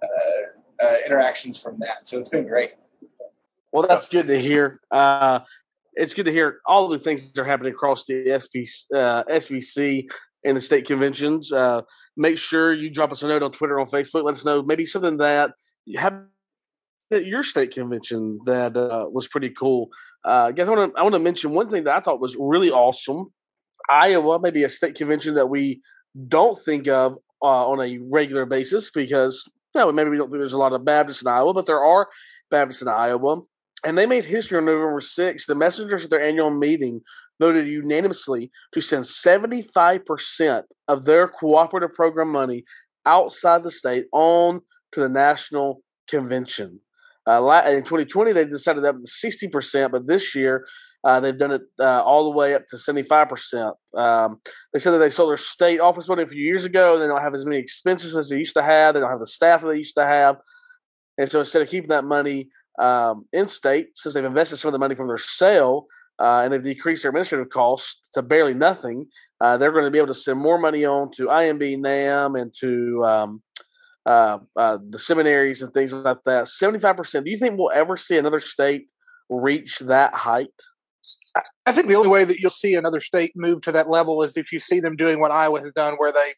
uh, 0.03 0.85
uh, 0.85 0.95
interactions 1.05 1.61
from 1.61 1.79
that. 1.81 2.07
So 2.07 2.19
it's 2.19 2.29
been 2.29 2.47
great. 2.47 2.75
Well, 3.72 3.87
that's 3.87 4.08
good 4.08 4.28
to 4.28 4.40
hear. 4.40 4.80
Uh, 4.90 5.40
it's 5.94 6.14
good 6.14 6.25
to 6.25 6.32
hear 6.32 6.60
all 6.64 6.88
the 6.88 6.98
things 6.98 7.30
that 7.30 7.40
are 7.40 7.44
happening 7.44 7.72
across 7.72 8.04
the 8.04 8.14
SBC, 8.14 8.84
uh, 8.94 9.25
SBC 9.25 10.06
and 10.44 10.56
the 10.56 10.60
state 10.60 10.87
conventions. 10.87 11.52
Uh, 11.52 11.82
make 12.16 12.38
sure 12.38 12.72
you 12.72 12.88
drop 12.90 13.10
us 13.12 13.22
a 13.22 13.28
note 13.28 13.42
on 13.42 13.52
Twitter, 13.52 13.78
on 13.80 13.87
Facebook. 13.88 14.22
Let 14.25 14.37
us 14.37 14.44
know 14.44 14.62
maybe 14.62 14.87
something 14.87 15.18
that 15.18 15.52
have 15.96 16.22
at 17.10 17.26
your 17.26 17.42
state 17.42 17.72
convention 17.72 18.38
that 18.46 18.76
uh, 18.76 19.06
was 19.10 19.26
pretty 19.26 19.50
cool. 19.50 19.88
Uh, 20.25 20.50
guys, 20.50 20.68
I 20.68 20.72
want 20.72 20.92
to 20.92 20.98
I 20.98 21.02
want 21.02 21.14
to 21.14 21.18
mention 21.18 21.52
one 21.52 21.70
thing 21.70 21.84
that 21.84 21.96
I 21.96 22.00
thought 22.00 22.20
was 22.20 22.37
really 22.38 22.70
awesome. 22.70 23.32
Iowa, 23.90 24.38
maybe 24.40 24.64
a 24.64 24.68
state 24.68 24.94
convention 24.94 25.34
that 25.34 25.46
we 25.46 25.80
don't 26.28 26.58
think 26.62 26.88
of 26.88 27.16
uh, 27.42 27.68
on 27.68 27.80
a 27.80 27.98
regular 28.10 28.44
basis 28.44 28.90
because 28.90 29.50
you 29.75 29.80
know, 29.80 29.92
maybe 29.92 30.10
we 30.10 30.16
don't 30.16 30.28
think 30.28 30.38
there's 30.38 30.52
a 30.52 30.58
lot 30.58 30.72
of 30.72 30.84
Baptists 30.84 31.22
in 31.22 31.28
Iowa, 31.28 31.54
but 31.54 31.66
there 31.66 31.82
are 31.82 32.08
Baptists 32.50 32.82
in 32.82 32.88
Iowa 32.88 33.42
and 33.85 33.97
they 33.97 34.06
made 34.06 34.25
history 34.25 34.58
on 34.58 34.64
November 34.64 35.00
6th. 35.00 35.47
The 35.47 35.54
messengers 35.54 36.04
at 36.04 36.11
their 36.11 36.23
annual 36.23 36.50
meeting 36.50 37.00
voted 37.38 37.66
unanimously 37.66 38.50
to 38.73 38.80
send 38.80 39.04
75% 39.04 40.62
of 40.88 41.04
their 41.04 41.28
cooperative 41.28 41.94
program 41.94 42.30
money 42.30 42.64
outside 43.06 43.62
the 43.62 43.70
state 43.70 44.06
on 44.12 44.61
to 44.92 45.00
the 45.00 45.08
national 45.08 45.82
convention. 46.08 46.80
Uh, 47.26 47.62
in 47.66 47.85
2020, 47.85 48.32
they 48.32 48.44
decided 48.44 48.82
that 48.82 48.99
was 48.99 49.20
60%, 49.25 49.90
but 49.90 50.06
this 50.06 50.35
year 50.35 50.66
uh, 51.04 51.20
they've 51.20 51.38
done 51.38 51.52
it 51.52 51.62
uh, 51.78 52.02
all 52.02 52.25
the 52.25 52.37
way 52.37 52.54
up 52.54 52.66
to 52.68 52.76
75%. 52.76 53.73
Um, 53.94 54.40
they 54.73 54.78
said 54.78 54.92
that 54.92 54.99
they 54.99 55.11
sold 55.11 55.30
their 55.30 55.37
state 55.37 55.78
office 55.78 56.06
building 56.06 56.25
a 56.25 56.28
few 56.28 56.42
years 56.42 56.64
ago, 56.64 56.94
and 56.94 57.02
they 57.02 57.06
don't 57.06 57.20
have 57.20 57.35
as 57.35 57.44
many 57.44 57.58
expenses 57.58 58.16
as 58.16 58.28
they 58.28 58.38
used 58.38 58.54
to 58.54 58.62
have. 58.62 58.94
They 58.94 59.00
don't 59.00 59.11
have 59.11 59.20
the 59.20 59.26
staff 59.26 59.61
that 59.61 59.68
they 59.68 59.76
used 59.76 59.97
to 59.97 60.06
have. 60.06 60.37
And 61.18 61.30
so 61.30 61.40
instead 61.40 61.62
of 61.62 61.68
keeping 61.68 61.90
that 61.90 62.04
money 62.04 62.49
um, 62.78 63.26
in 63.32 63.47
state 63.47 63.88
since 63.94 64.14
they've 64.14 64.25
invested 64.25 64.56
some 64.56 64.68
of 64.68 64.73
the 64.73 64.78
money 64.78 64.94
from 64.94 65.08
their 65.08 65.18
sale 65.18 65.87
uh, 66.20 66.40
and 66.42 66.52
they've 66.52 66.62
decreased 66.62 67.02
their 67.02 67.11
administrative 67.11 67.49
costs 67.49 68.00
to 68.12 68.23
barely 68.23 68.54
nothing. 68.54 69.06
Uh, 69.40 69.56
they're 69.56 69.73
going 69.73 69.85
to 69.85 69.90
be 69.90 69.99
able 69.99 70.08
to 70.08 70.14
send 70.14 70.38
more 70.38 70.58
money 70.58 70.85
on 70.85 71.11
to 71.12 71.26
IMB 71.26 71.78
NAMB 71.78 72.40
and 72.40 72.54
to 72.61 73.04
um, 73.04 73.42
uh, 74.04 74.38
uh, 74.56 74.78
the 74.88 74.99
seminaries 74.99 75.62
and 75.62 75.73
things 75.73 75.92
like 75.92 76.23
that. 76.25 76.47
75%. 76.47 77.25
Do 77.25 77.30
you 77.30 77.38
think 77.38 77.58
we'll 77.58 77.70
ever 77.73 77.97
see 77.97 78.16
another 78.16 78.40
state 78.40 78.88
reach 79.28 79.78
that 79.80 80.14
height? 80.14 80.49
I 81.66 81.73
think 81.73 81.87
the 81.87 81.94
only 81.94 82.08
way 82.08 82.25
that 82.25 82.38
you'll 82.40 82.50
see 82.50 82.75
another 82.75 83.00
state 83.00 83.32
move 83.37 83.61
to 83.62 83.73
that 83.73 83.88
level 83.88 84.23
is 84.23 84.37
if 84.37 84.52
you 84.52 84.58
see 84.58 84.80
them 84.80 84.97
doing 84.97 85.20
what 85.20 85.30
Iowa 85.30 85.61
has 85.61 85.73
done, 85.73 85.94
where 85.94 86.12
they 86.12 86.35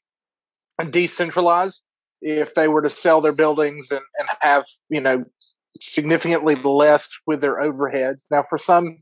decentralize. 0.85 1.83
If 2.23 2.55
they 2.55 2.69
were 2.69 2.83
to 2.83 2.91
sell 2.91 3.23
their 3.23 3.33
buildings 3.33 3.91
and, 3.91 4.03
and 4.19 4.29
have, 4.41 4.67
you 4.91 5.01
know, 5.01 5.25
significantly 5.81 6.55
less 6.55 7.09
with 7.27 7.41
their 7.41 7.57
overheads. 7.57 8.27
Now, 8.31 8.43
for 8.43 8.59
some 8.59 8.99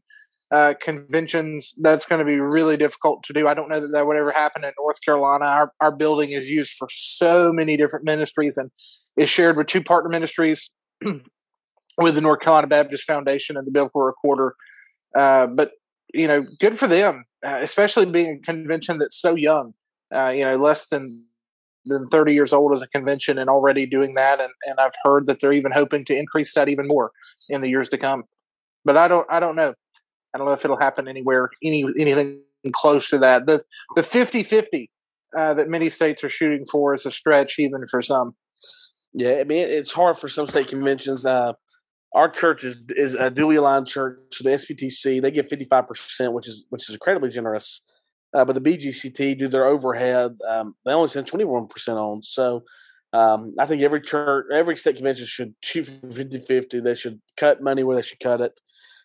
uh, 0.51 0.75
conventions, 0.81 1.75
that's 1.79 2.07
going 2.07 2.21
to 2.21 2.25
be 2.25 2.41
really 2.41 2.77
difficult 2.77 3.23
to 3.25 3.33
do. 3.33 3.47
I 3.47 3.55
don't 3.55 3.69
know 3.69 3.81
that 3.81 3.89
that 3.89 4.07
would 4.07 4.17
ever 4.17 4.31
happen 4.31 4.65
in 4.65 4.73
North 4.79 4.99
Carolina. 5.05 5.45
Our, 5.45 5.73
our 5.81 5.95
building 5.95 6.31
is 6.31 6.49
used 6.49 6.73
for 6.79 6.89
so 6.91 7.53
many 7.53 7.77
different 7.77 8.05
ministries 8.05 8.57
and 8.57 8.71
is 9.17 9.29
shared 9.29 9.57
with 9.57 9.67
two 9.67 9.83
partner 9.83 10.09
ministries 10.09 10.71
with 11.99 12.15
the 12.15 12.21
North 12.21 12.41
Carolina 12.41 12.67
Baptist 12.67 13.05
Foundation 13.05 13.57
and 13.57 13.67
the 13.67 13.73
Biblical 13.73 14.03
Recorder. 14.03 14.55
Uh, 15.15 15.47
but, 15.49 15.73
you 16.15 16.27
know, 16.27 16.45
good 16.61 16.79
for 16.79 16.87
them, 16.87 17.25
uh, 17.45 17.61
especially 17.63 18.07
being 18.07 18.39
a 18.39 18.47
convention 18.47 18.99
that's 18.99 19.21
so 19.21 19.35
young, 19.35 19.75
uh, 20.15 20.29
you 20.29 20.45
know, 20.45 20.57
less 20.57 20.89
than 20.89 21.25
than 21.89 22.09
30 22.09 22.35
years 22.35 22.53
old 22.53 22.73
as 22.73 22.83
a 22.83 22.89
convention 22.89 23.39
and 23.39 23.49
already 23.51 23.87
doing 23.87 24.15
that 24.15 24.41
and, 24.41 24.51
and 24.65 24.79
I've 24.79 24.95
heard 25.03 25.27
that 25.27 25.41
they're 25.41 25.53
even 25.53 25.73
hoping 25.73 26.05
to 26.07 26.17
increase 26.17 26.55
that 26.55 26.69
even 26.69 26.87
more 26.87 27.13
in 27.49 27.61
the 27.61 27.69
years 27.69 27.89
to 27.91 27.99
come. 27.99 28.25
But 28.85 28.97
I 28.97 29.09
don't 29.09 29.27
I 29.31 29.41
don't 29.41 29.57
know. 29.57 29.75
I 30.35 30.39
don't 30.39 30.47
know 30.47 30.53
if 30.53 30.65
it'll 30.65 30.79
happen 30.79 31.09
anywhere 31.09 31.51
any 31.63 31.85
anything 31.99 32.41
close 32.73 33.11
to 33.11 33.19
that. 33.19 33.47
The 33.47 33.63
the 33.97 34.03
50-50 34.03 34.89
uh, 35.37 35.55
that 35.55 35.69
many 35.69 35.91
states 35.91 36.23
are 36.25 36.31
shooting 36.31 36.65
for 36.71 36.95
is 36.95 37.07
a 37.07 37.11
stretch 37.11 37.59
even 37.59 37.87
for 37.91 38.03
some. 38.03 38.35
Yeah, 39.13 39.39
I 39.41 39.45
mean 39.45 39.67
it's 39.67 39.93
hard 39.93 40.17
for 40.17 40.29
some 40.29 40.47
state 40.47 40.69
conventions. 40.69 41.27
Uh, 41.27 41.53
our 42.15 42.31
church 42.31 42.65
is, 42.65 42.77
is 42.91 43.15
a 43.15 43.31
duly 43.31 43.57
aligned 43.57 43.87
church. 43.87 44.19
So 44.33 44.45
the 44.45 44.51
SBTC 44.51 45.21
they 45.23 45.31
get 45.31 45.49
fifty 45.49 45.65
five 45.65 45.87
percent, 45.89 46.33
which 46.33 46.49
is 46.49 46.65
which 46.71 46.89
is 46.89 46.95
incredibly 46.95 47.31
generous. 47.31 47.83
Uh, 48.35 48.45
but 48.45 48.55
the 48.55 48.61
BGCT 48.61 49.39
do 49.39 49.49
their 49.49 49.67
overhead. 49.67 50.37
Um, 50.49 50.75
they 50.85 50.93
only 50.93 51.09
send 51.09 51.31
21% 51.31 51.89
on. 51.97 52.23
So 52.23 52.63
um, 53.13 53.55
I 53.59 53.67
think 53.67 53.83
every 53.83 54.03
church, 54.03 54.47
every 54.55 54.77
state 54.77 54.97
convention 54.97 55.27
should 55.27 55.55
shoot 55.63 55.85
for 55.85 56.11
50 56.13 56.41
50. 56.41 56.81
They 56.81 56.95
should 56.95 57.21
cut 57.37 57.63
money 57.63 57.83
where 57.83 57.97
they 57.97 58.03
should 58.03 58.21
cut 58.21 58.41
it 58.41 58.59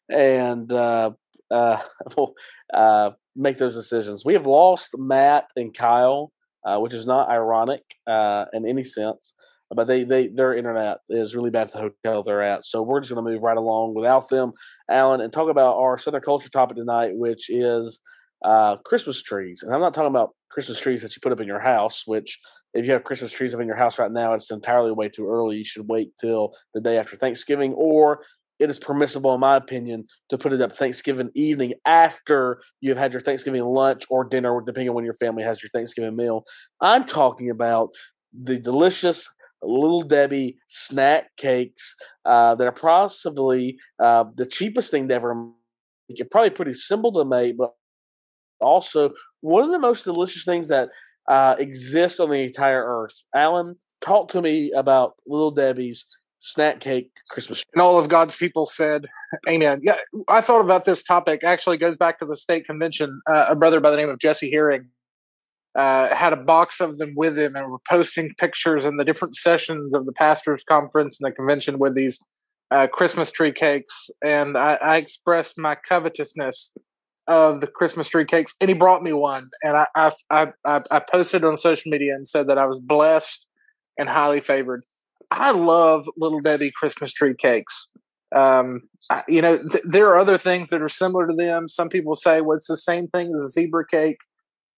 and 0.09 0.71
uh, 0.71 1.11
uh, 1.49 1.79
uh, 2.73 3.11
make 3.35 3.57
those 3.57 3.75
decisions. 3.75 4.25
We 4.25 4.33
have 4.33 4.45
lost 4.45 4.91
Matt 4.97 5.45
and 5.55 5.73
Kyle, 5.73 6.31
uh, 6.65 6.79
which 6.79 6.93
is 6.93 7.05
not 7.05 7.29
ironic 7.29 7.83
uh, 8.07 8.45
in 8.53 8.67
any 8.67 8.83
sense. 8.83 9.33
But 9.75 9.87
they, 9.87 10.03
they 10.03 10.27
their 10.27 10.53
internet 10.53 10.97
is 11.09 11.35
really 11.35 11.49
bad 11.49 11.67
at 11.67 11.73
the 11.73 11.79
hotel 11.79 12.21
they're 12.21 12.43
at, 12.43 12.63
so 12.63 12.83
we're 12.83 12.99
just 12.99 13.11
going 13.11 13.25
to 13.25 13.31
move 13.31 13.41
right 13.41 13.57
along 13.57 13.95
without 13.95 14.29
them, 14.29 14.51
Alan, 14.87 15.19
and 15.19 15.33
talk 15.33 15.49
about 15.49 15.77
our 15.77 15.97
Southern 15.97 16.21
culture 16.21 16.49
topic 16.49 16.77
tonight, 16.77 17.13
which 17.15 17.49
is 17.49 17.99
uh, 18.43 18.77
Christmas 18.77 19.21
trees. 19.21 19.63
And 19.63 19.73
I'm 19.73 19.81
not 19.81 19.93
talking 19.93 20.09
about 20.09 20.31
Christmas 20.49 20.79
trees 20.79 21.01
that 21.01 21.15
you 21.15 21.19
put 21.21 21.31
up 21.31 21.39
in 21.39 21.47
your 21.47 21.59
house, 21.59 22.03
which 22.05 22.39
if 22.73 22.85
you 22.85 22.93
have 22.93 23.03
Christmas 23.03 23.31
trees 23.31 23.53
up 23.53 23.61
in 23.61 23.67
your 23.67 23.75
house 23.75 23.99
right 23.99 24.11
now, 24.11 24.33
it's 24.33 24.51
entirely 24.51 24.91
way 24.91 25.09
too 25.09 25.27
early. 25.27 25.57
You 25.57 25.63
should 25.63 25.87
wait 25.87 26.11
till 26.19 26.53
the 26.73 26.81
day 26.81 26.97
after 26.97 27.15
Thanksgiving, 27.15 27.73
or 27.73 28.23
it 28.59 28.69
is 28.69 28.79
permissible, 28.79 29.33
in 29.33 29.39
my 29.39 29.55
opinion, 29.55 30.05
to 30.29 30.37
put 30.37 30.53
it 30.53 30.61
up 30.61 30.71
Thanksgiving 30.71 31.29
evening 31.33 31.73
after 31.85 32.61
you've 32.81 32.97
had 32.97 33.11
your 33.11 33.21
Thanksgiving 33.21 33.63
lunch 33.63 34.05
or 34.09 34.23
dinner, 34.23 34.61
depending 34.65 34.89
on 34.89 34.95
when 34.95 35.05
your 35.05 35.15
family 35.15 35.43
has 35.43 35.61
your 35.61 35.69
Thanksgiving 35.69 36.15
meal. 36.15 36.43
I'm 36.79 37.05
talking 37.05 37.49
about 37.49 37.89
the 38.33 38.57
delicious 38.57 39.29
Little 39.61 40.01
Debbie 40.01 40.57
snack 40.67 41.35
cakes 41.37 41.95
uh, 42.25 42.55
that 42.55 42.67
are 42.67 42.71
possibly 42.71 43.79
uh, 44.01 44.25
the 44.35 44.45
cheapest 44.45 44.91
thing 44.91 45.07
to 45.07 45.13
ever 45.13 45.33
make. 45.35 45.53
It's 46.09 46.29
probably 46.29 46.49
pretty 46.49 46.73
simple 46.73 47.13
to 47.13 47.25
make, 47.25 47.57
but 47.57 47.73
also 48.63 49.11
one 49.41 49.63
of 49.63 49.71
the 49.71 49.79
most 49.79 50.03
delicious 50.03 50.45
things 50.45 50.67
that 50.69 50.89
uh, 51.29 51.55
exists 51.57 52.19
on 52.19 52.29
the 52.29 52.37
entire 52.37 52.83
earth. 52.83 53.15
Alan, 53.35 53.75
talk 54.01 54.29
to 54.31 54.41
me 54.41 54.71
about 54.71 55.13
Little 55.27 55.51
Debbie's 55.51 56.05
snack 56.39 56.81
cake 56.81 57.09
Christmas. 57.29 57.63
And 57.73 57.81
all 57.81 57.97
of 57.97 58.09
God's 58.09 58.35
people 58.35 58.65
said, 58.65 59.07
Amen. 59.49 59.79
Yeah, 59.83 59.97
I 60.27 60.41
thought 60.41 60.61
about 60.61 60.85
this 60.85 61.03
topic. 61.03 61.43
Actually, 61.43 61.77
goes 61.77 61.97
back 61.97 62.19
to 62.19 62.25
the 62.25 62.35
state 62.35 62.65
convention. 62.65 63.21
Uh, 63.33 63.47
a 63.49 63.55
brother 63.55 63.79
by 63.79 63.89
the 63.91 63.97
name 63.97 64.09
of 64.09 64.19
Jesse 64.19 64.51
Herring 64.51 64.89
uh, 65.75 66.13
had 66.13 66.33
a 66.33 66.37
box 66.37 66.79
of 66.79 66.97
them 66.97 67.13
with 67.15 67.37
him, 67.37 67.55
and 67.55 67.71
were 67.71 67.79
posting 67.89 68.33
pictures 68.37 68.85
in 68.85 68.97
the 68.97 69.05
different 69.05 69.35
sessions 69.35 69.93
of 69.93 70.05
the 70.05 70.11
pastors' 70.13 70.63
conference 70.67 71.19
and 71.19 71.31
the 71.31 71.35
convention 71.35 71.79
with 71.79 71.95
these 71.95 72.23
uh, 72.71 72.87
Christmas 72.87 73.31
tree 73.31 73.51
cakes. 73.51 74.09
And 74.23 74.57
I, 74.57 74.77
I 74.81 74.97
expressed 74.97 75.57
my 75.57 75.75
covetousness 75.75 76.73
of 77.27 77.61
the 77.61 77.67
Christmas 77.67 78.09
tree 78.09 78.25
cakes, 78.25 78.55
and 78.59 78.69
he 78.69 78.73
brought 78.75 79.03
me 79.03 79.13
one, 79.13 79.49
and 79.63 79.77
I 79.77 79.87
I 80.29 80.51
I, 80.65 80.81
I 80.91 80.99
posted 80.99 81.43
on 81.43 81.55
social 81.57 81.89
media 81.91 82.13
and 82.15 82.27
said 82.27 82.47
that 82.49 82.57
I 82.57 82.65
was 82.65 82.79
blessed 82.79 83.45
and 83.97 84.09
highly 84.09 84.41
favored. 84.41 84.83
I 85.31 85.51
love 85.51 86.07
Little 86.17 86.41
Debbie 86.41 86.71
Christmas 86.75 87.11
tree 87.13 87.35
cakes. 87.37 87.89
Um, 88.35 88.81
you 89.27 89.41
know, 89.41 89.57
th- 89.57 89.83
there 89.87 90.07
are 90.07 90.17
other 90.17 90.37
things 90.37 90.69
that 90.69 90.81
are 90.81 90.89
similar 90.89 91.27
to 91.27 91.33
them. 91.35 91.67
Some 91.67 91.89
people 91.89 92.15
say, 92.15 92.41
well, 92.41 92.57
it's 92.57 92.67
the 92.67 92.77
same 92.77 93.07
thing 93.07 93.31
as 93.33 93.41
a 93.43 93.49
zebra 93.49 93.85
cake. 93.87 94.17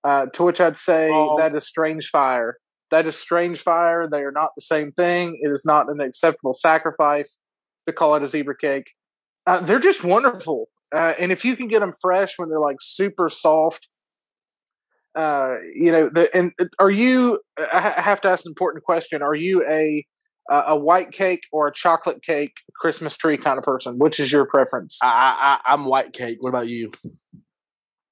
Uh, 0.04 0.28
to 0.28 0.44
which 0.44 0.62
I'd 0.62 0.78
say 0.78 1.10
Oh. 1.12 1.36
that 1.40 1.56
is 1.56 1.66
strange 1.66 2.10
fire. 2.10 2.58
That 2.92 3.08
is 3.08 3.16
strange 3.18 3.62
fire. 3.62 4.08
They 4.08 4.22
are 4.22 4.32
not 4.32 4.52
the 4.56 4.62
same 4.62 4.92
thing. 4.92 5.40
It 5.42 5.50
is 5.52 5.64
not 5.66 5.90
an 5.90 6.00
acceptable 6.00 6.54
sacrifice 6.54 7.40
to 7.88 7.94
call 7.94 8.14
it 8.16 8.22
a 8.24 8.28
zebra 8.28 8.56
cake. 8.58 8.92
Uh, 9.48 9.62
they're 9.62 9.80
just 9.80 10.04
wonderful. 10.04 10.68
Uh, 10.94 11.14
and 11.20 11.32
if 11.32 11.44
you 11.46 11.56
can 11.56 11.68
get 11.68 11.80
them 11.80 11.94
fresh 12.02 12.38
when 12.38 12.50
they're 12.50 12.60
like 12.60 12.78
super 12.80 13.30
soft, 13.30 13.88
uh, 15.16 15.56
you 15.74 15.92
know, 15.92 16.10
the, 16.14 16.30
and 16.36 16.52
are 16.80 16.92
you, 16.92 17.40
I 17.58 17.80
have 17.80 18.22
to 18.22 18.30
ask 18.30 18.46
an 18.46 18.50
important 18.50 18.84
question. 18.84 19.22
Are 19.22 19.36
you 19.36 19.66
a, 19.66 20.06
uh, 20.52 20.64
a 20.68 20.78
white 20.78 21.12
cake 21.12 21.44
or 21.52 21.68
a 21.68 21.74
chocolate 21.74 22.22
cake 22.22 22.54
Christmas 22.76 23.16
tree 23.16 23.38
kind 23.38 23.58
of 23.58 23.64
person? 23.64 23.98
Which 23.98 24.20
is 24.20 24.32
your 24.32 24.46
preference? 24.46 25.00
I, 25.02 25.60
I, 25.66 25.74
I'm 25.74 25.86
white 25.86 26.14
cake. 26.14 26.38
What 26.42 26.50
about 26.50 26.68
you? 26.68 26.92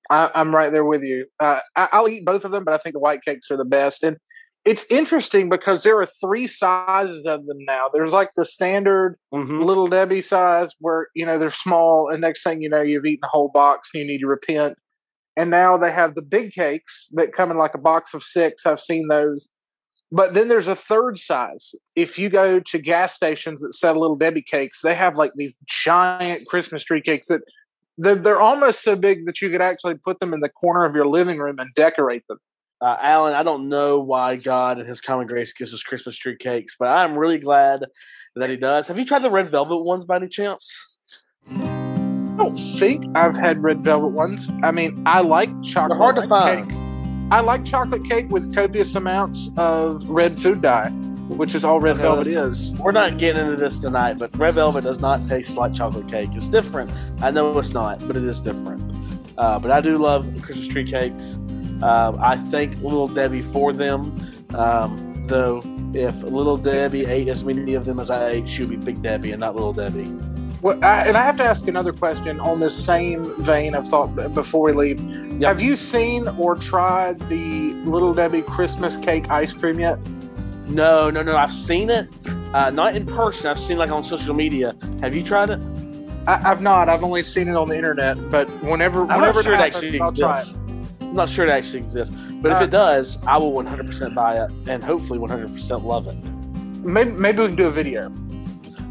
I, 0.09 0.29
I'm 0.33 0.55
right 0.55 0.71
there 0.71 0.85
with 0.85 1.03
you. 1.03 1.25
Uh, 1.39 1.59
I, 1.75 1.89
I'll 1.91 2.09
eat 2.09 2.25
both 2.25 2.45
of 2.45 2.51
them, 2.51 2.63
but 2.63 2.73
I 2.73 2.77
think 2.77 2.93
the 2.93 2.99
white 2.99 3.23
cakes 3.23 3.51
are 3.51 3.57
the 3.57 3.65
best. 3.65 4.03
And 4.03 4.17
it's 4.65 4.85
interesting 4.89 5.49
because 5.49 5.83
there 5.83 5.99
are 5.99 6.05
three 6.05 6.47
sizes 6.47 7.25
of 7.25 7.45
them 7.45 7.57
now. 7.67 7.87
There's 7.91 8.13
like 8.13 8.31
the 8.35 8.45
standard 8.45 9.17
Mm-hmm. 9.33 9.61
little 9.61 9.87
Debbie 9.87 10.21
size 10.21 10.75
where 10.79 11.07
you 11.15 11.25
know 11.25 11.39
they're 11.39 11.49
small, 11.49 12.09
and 12.09 12.21
next 12.21 12.43
thing 12.43 12.61
you 12.61 12.69
know, 12.69 12.81
you've 12.81 13.05
eaten 13.05 13.23
a 13.23 13.27
whole 13.27 13.49
box 13.49 13.89
and 13.93 14.01
you 14.01 14.07
need 14.07 14.19
to 14.19 14.27
repent. 14.27 14.77
And 15.35 15.49
now 15.49 15.77
they 15.77 15.91
have 15.91 16.13
the 16.13 16.21
big 16.21 16.51
cakes 16.51 17.09
that 17.13 17.33
come 17.33 17.49
in 17.49 17.57
like 17.57 17.73
a 17.73 17.79
box 17.79 18.13
of 18.13 18.21
six. 18.23 18.67
I've 18.67 18.79
seen 18.79 19.07
those. 19.07 19.49
But 20.11 20.35
then 20.35 20.47
there's 20.47 20.67
a 20.67 20.75
third 20.75 21.17
size. 21.17 21.73
If 21.95 22.19
you 22.19 22.29
go 22.29 22.59
to 22.59 22.77
gas 22.77 23.15
stations 23.15 23.63
that 23.63 23.73
sell 23.73 23.99
little 23.99 24.15
Debbie 24.15 24.43
cakes, 24.43 24.81
they 24.83 24.93
have 24.93 25.17
like 25.17 25.31
these 25.35 25.57
giant 25.65 26.45
Christmas 26.45 26.83
tree 26.83 27.01
cakes 27.01 27.29
that 27.29 27.41
they're, 27.97 28.13
they're 28.13 28.39
almost 28.39 28.83
so 28.83 28.95
big 28.95 29.25
that 29.25 29.41
you 29.41 29.49
could 29.49 29.63
actually 29.63 29.95
put 29.95 30.19
them 30.19 30.31
in 30.31 30.41
the 30.41 30.49
corner 30.49 30.85
of 30.85 30.93
your 30.93 31.07
living 31.07 31.39
room 31.39 31.57
and 31.57 31.73
decorate 31.73 32.27
them. 32.29 32.37
Uh, 32.83 32.97
Alan, 33.01 33.33
I 33.33 33.43
don't 33.43 33.69
know 33.69 33.99
why 34.01 34.35
God 34.35 34.77
and 34.77 34.85
His 34.85 34.99
common 34.99 35.25
grace 35.25 35.53
gives 35.53 35.73
us 35.73 35.81
Christmas 35.83 36.17
tree 36.17 36.35
cakes, 36.35 36.75
but 36.77 36.89
I'm 36.89 37.17
really 37.17 37.37
glad 37.37 37.85
that 38.35 38.49
He 38.49 38.57
does. 38.57 38.89
Have 38.89 38.99
you 38.99 39.05
tried 39.05 39.19
the 39.23 39.31
red 39.31 39.47
velvet 39.47 39.77
ones 39.85 40.03
by 40.03 40.17
any 40.17 40.27
chance? 40.27 40.97
I 41.49 42.35
don't 42.37 42.57
think 42.59 43.05
I've 43.15 43.37
had 43.37 43.63
red 43.63 43.85
velvet 43.85 44.09
ones. 44.09 44.51
I 44.63 44.71
mean, 44.71 45.01
I 45.05 45.21
like 45.21 45.47
chocolate 45.63 45.97
They're 45.97 45.97
hard 45.97 46.15
to 46.17 46.27
find. 46.27 46.69
cake. 46.69 46.77
I 47.31 47.39
like 47.39 47.63
chocolate 47.63 48.03
cake 48.03 48.27
with 48.29 48.53
copious 48.53 48.95
amounts 48.95 49.49
of 49.55 50.05
red 50.09 50.37
food 50.37 50.61
dye, 50.61 50.89
which 51.29 51.55
is 51.55 51.63
all 51.63 51.79
red 51.79 51.93
Okay. 51.93 52.01
velvet 52.01 52.27
is. 52.27 52.77
We're 52.79 52.91
not 52.91 53.17
getting 53.17 53.45
into 53.45 53.55
this 53.55 53.79
tonight, 53.79 54.17
but 54.19 54.35
red 54.37 54.55
velvet 54.55 54.83
does 54.83 54.99
not 54.99 55.25
taste 55.29 55.55
like 55.55 55.73
chocolate 55.73 56.09
cake. 56.09 56.31
It's 56.33 56.49
different. 56.49 56.91
I 57.21 57.31
know 57.31 57.57
it's 57.57 57.71
not, 57.71 58.05
but 58.05 58.17
it 58.17 58.23
is 58.25 58.41
different. 58.41 58.83
Uh, 59.37 59.57
but 59.57 59.71
I 59.71 59.79
do 59.79 59.97
love 59.97 60.27
Christmas 60.41 60.67
tree 60.67 60.83
cakes. 60.83 61.39
Uh, 61.81 62.15
I 62.19 62.37
thank 62.37 62.81
Little 62.81 63.07
Debbie 63.07 63.41
for 63.41 63.73
them. 63.73 64.15
Um, 64.53 65.25
though, 65.27 65.61
if 65.93 66.21
Little 66.23 66.57
Debbie 66.57 67.05
ate 67.05 67.27
as 67.27 67.43
many 67.43 67.73
of 67.73 67.85
them 67.85 67.99
as 67.99 68.09
I 68.09 68.29
ate, 68.29 68.49
she 68.49 68.63
would 68.63 68.69
be 68.69 68.77
Big 68.77 69.01
Debbie 69.01 69.31
and 69.31 69.39
not 69.39 69.55
Little 69.55 69.73
Debbie. 69.73 70.15
Well, 70.61 70.79
I, 70.81 71.07
and 71.07 71.17
I 71.17 71.23
have 71.23 71.35
to 71.37 71.43
ask 71.43 71.67
another 71.67 71.91
question 71.91 72.39
on 72.39 72.61
this 72.61 72.73
same 72.73 73.25
vein 73.43 73.75
of 73.75 73.85
thought 73.85 74.15
before 74.33 74.63
we 74.63 74.71
leave. 74.71 75.01
Yep. 75.01 75.41
Have 75.41 75.61
you 75.61 75.75
seen 75.75 76.27
or 76.29 76.55
tried 76.55 77.19
the 77.27 77.73
Little 77.83 78.13
Debbie 78.13 78.43
Christmas 78.43 78.97
cake 78.97 79.29
ice 79.29 79.51
cream 79.51 79.81
yet? 79.81 79.99
No, 80.69 81.09
no, 81.09 81.21
no. 81.21 81.35
I've 81.35 81.53
seen 81.53 81.89
it, 81.89 82.07
uh, 82.53 82.69
not 82.69 82.95
in 82.95 83.05
person. 83.05 83.47
I've 83.47 83.59
seen 83.59 83.77
like 83.77 83.91
on 83.91 84.05
social 84.05 84.33
media. 84.33 84.73
Have 85.01 85.13
you 85.13 85.21
tried 85.21 85.49
it? 85.49 85.59
I, 86.27 86.51
I've 86.51 86.61
not. 86.61 86.87
I've 86.87 87.03
only 87.03 87.23
seen 87.23 87.49
it 87.49 87.57
on 87.57 87.67
the 87.67 87.75
internet. 87.75 88.17
But 88.31 88.49
whenever, 88.63 89.01
I'm 89.11 89.19
whenever 89.19 89.43
sure 89.43 89.53
it 89.53 89.57
happens, 89.57 89.83
actually 89.83 89.99
I'll 89.99 90.13
try 90.13 90.43
it. 90.43 90.55
I'm 91.13 91.17
not 91.17 91.29
sure 91.29 91.45
it 91.45 91.51
actually 91.51 91.77
exists, 91.77 92.15
but 92.41 92.51
if 92.51 92.57
Uh, 92.59 92.63
it 92.63 92.71
does, 92.71 93.19
I 93.27 93.37
will 93.37 93.51
100% 93.53 94.15
buy 94.15 94.43
it 94.43 94.49
and 94.67 94.83
hopefully 94.83 95.19
100% 95.19 95.83
love 95.83 96.07
it. 96.07 96.15
Maybe, 96.83 97.11
maybe 97.11 97.41
we 97.43 97.47
can 97.49 97.55
do 97.55 97.67
a 97.67 97.69
video. 97.69 98.11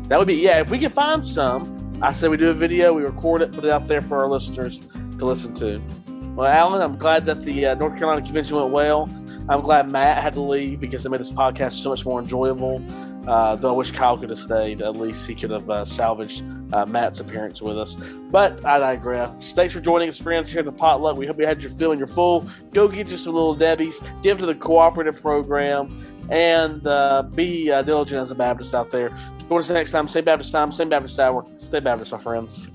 That 0.06 0.20
would 0.20 0.28
be 0.28 0.36
yeah. 0.36 0.60
If 0.60 0.70
we 0.70 0.78
can 0.78 0.92
find 0.92 1.26
some, 1.26 1.76
I 2.00 2.12
say 2.12 2.28
we 2.28 2.36
do 2.36 2.50
a 2.50 2.54
video, 2.54 2.92
we 2.92 3.02
record 3.02 3.42
it, 3.42 3.50
put 3.50 3.64
it 3.64 3.70
out 3.72 3.88
there 3.88 4.00
for 4.00 4.18
our 4.20 4.28
listeners 4.28 4.86
to 5.18 5.24
listen 5.24 5.52
to. 5.54 5.82
Well, 6.36 6.46
Alan, 6.46 6.80
I'm 6.80 6.96
glad 6.96 7.26
that 7.26 7.42
the 7.42 7.66
uh, 7.66 7.74
North 7.74 7.96
Carolina 7.98 8.22
convention 8.22 8.56
went 8.56 8.70
well. 8.70 9.10
I'm 9.48 9.60
glad 9.60 9.90
Matt 9.90 10.22
had 10.22 10.34
to 10.34 10.42
leave 10.42 10.78
because 10.78 11.04
it 11.04 11.08
made 11.08 11.18
this 11.18 11.32
podcast 11.32 11.72
so 11.82 11.88
much 11.90 12.04
more 12.06 12.20
enjoyable. 12.20 12.80
Uh, 13.26 13.54
though 13.56 13.74
I 13.74 13.76
wish 13.76 13.92
Kyle 13.92 14.18
could 14.18 14.30
have 14.30 14.38
stayed. 14.38 14.82
At 14.82 14.96
least 14.96 15.26
he 15.26 15.34
could 15.34 15.50
have 15.50 15.70
uh, 15.70 15.84
salvaged 15.84 16.42
uh, 16.72 16.84
Matt's 16.86 17.20
appearance 17.20 17.62
with 17.62 17.78
us. 17.78 17.96
But 18.30 18.64
I 18.64 18.78
digress. 18.78 19.52
Thanks 19.52 19.72
for 19.72 19.80
joining 19.80 20.08
us, 20.08 20.18
friends, 20.18 20.50
here 20.50 20.60
at 20.60 20.64
the 20.64 20.72
potluck. 20.72 21.16
We 21.16 21.26
hope 21.26 21.38
you 21.38 21.46
had 21.46 21.62
your 21.62 21.72
fill 21.72 21.92
and 21.92 21.98
your 21.98 22.08
full. 22.08 22.46
Go 22.72 22.88
get 22.88 23.10
you 23.10 23.16
some 23.16 23.34
little 23.34 23.54
Debbie's. 23.54 24.00
Give 24.22 24.38
to 24.38 24.46
the 24.46 24.54
cooperative 24.54 25.20
program. 25.20 26.08
And 26.30 26.86
uh, 26.86 27.24
be 27.34 27.70
uh, 27.70 27.82
diligent 27.82 28.20
as 28.20 28.30
a 28.30 28.34
Baptist 28.34 28.74
out 28.74 28.90
there. 28.90 29.16
Join 29.48 29.58
us 29.58 29.70
next 29.70 29.90
time. 29.90 30.08
Same 30.08 30.24
Baptist 30.24 30.52
time, 30.52 30.72
same 30.72 30.88
Baptist 30.88 31.18
hour. 31.18 31.44
Stay 31.56 31.80
Baptist, 31.80 32.12
my 32.12 32.18
friends. 32.18 32.68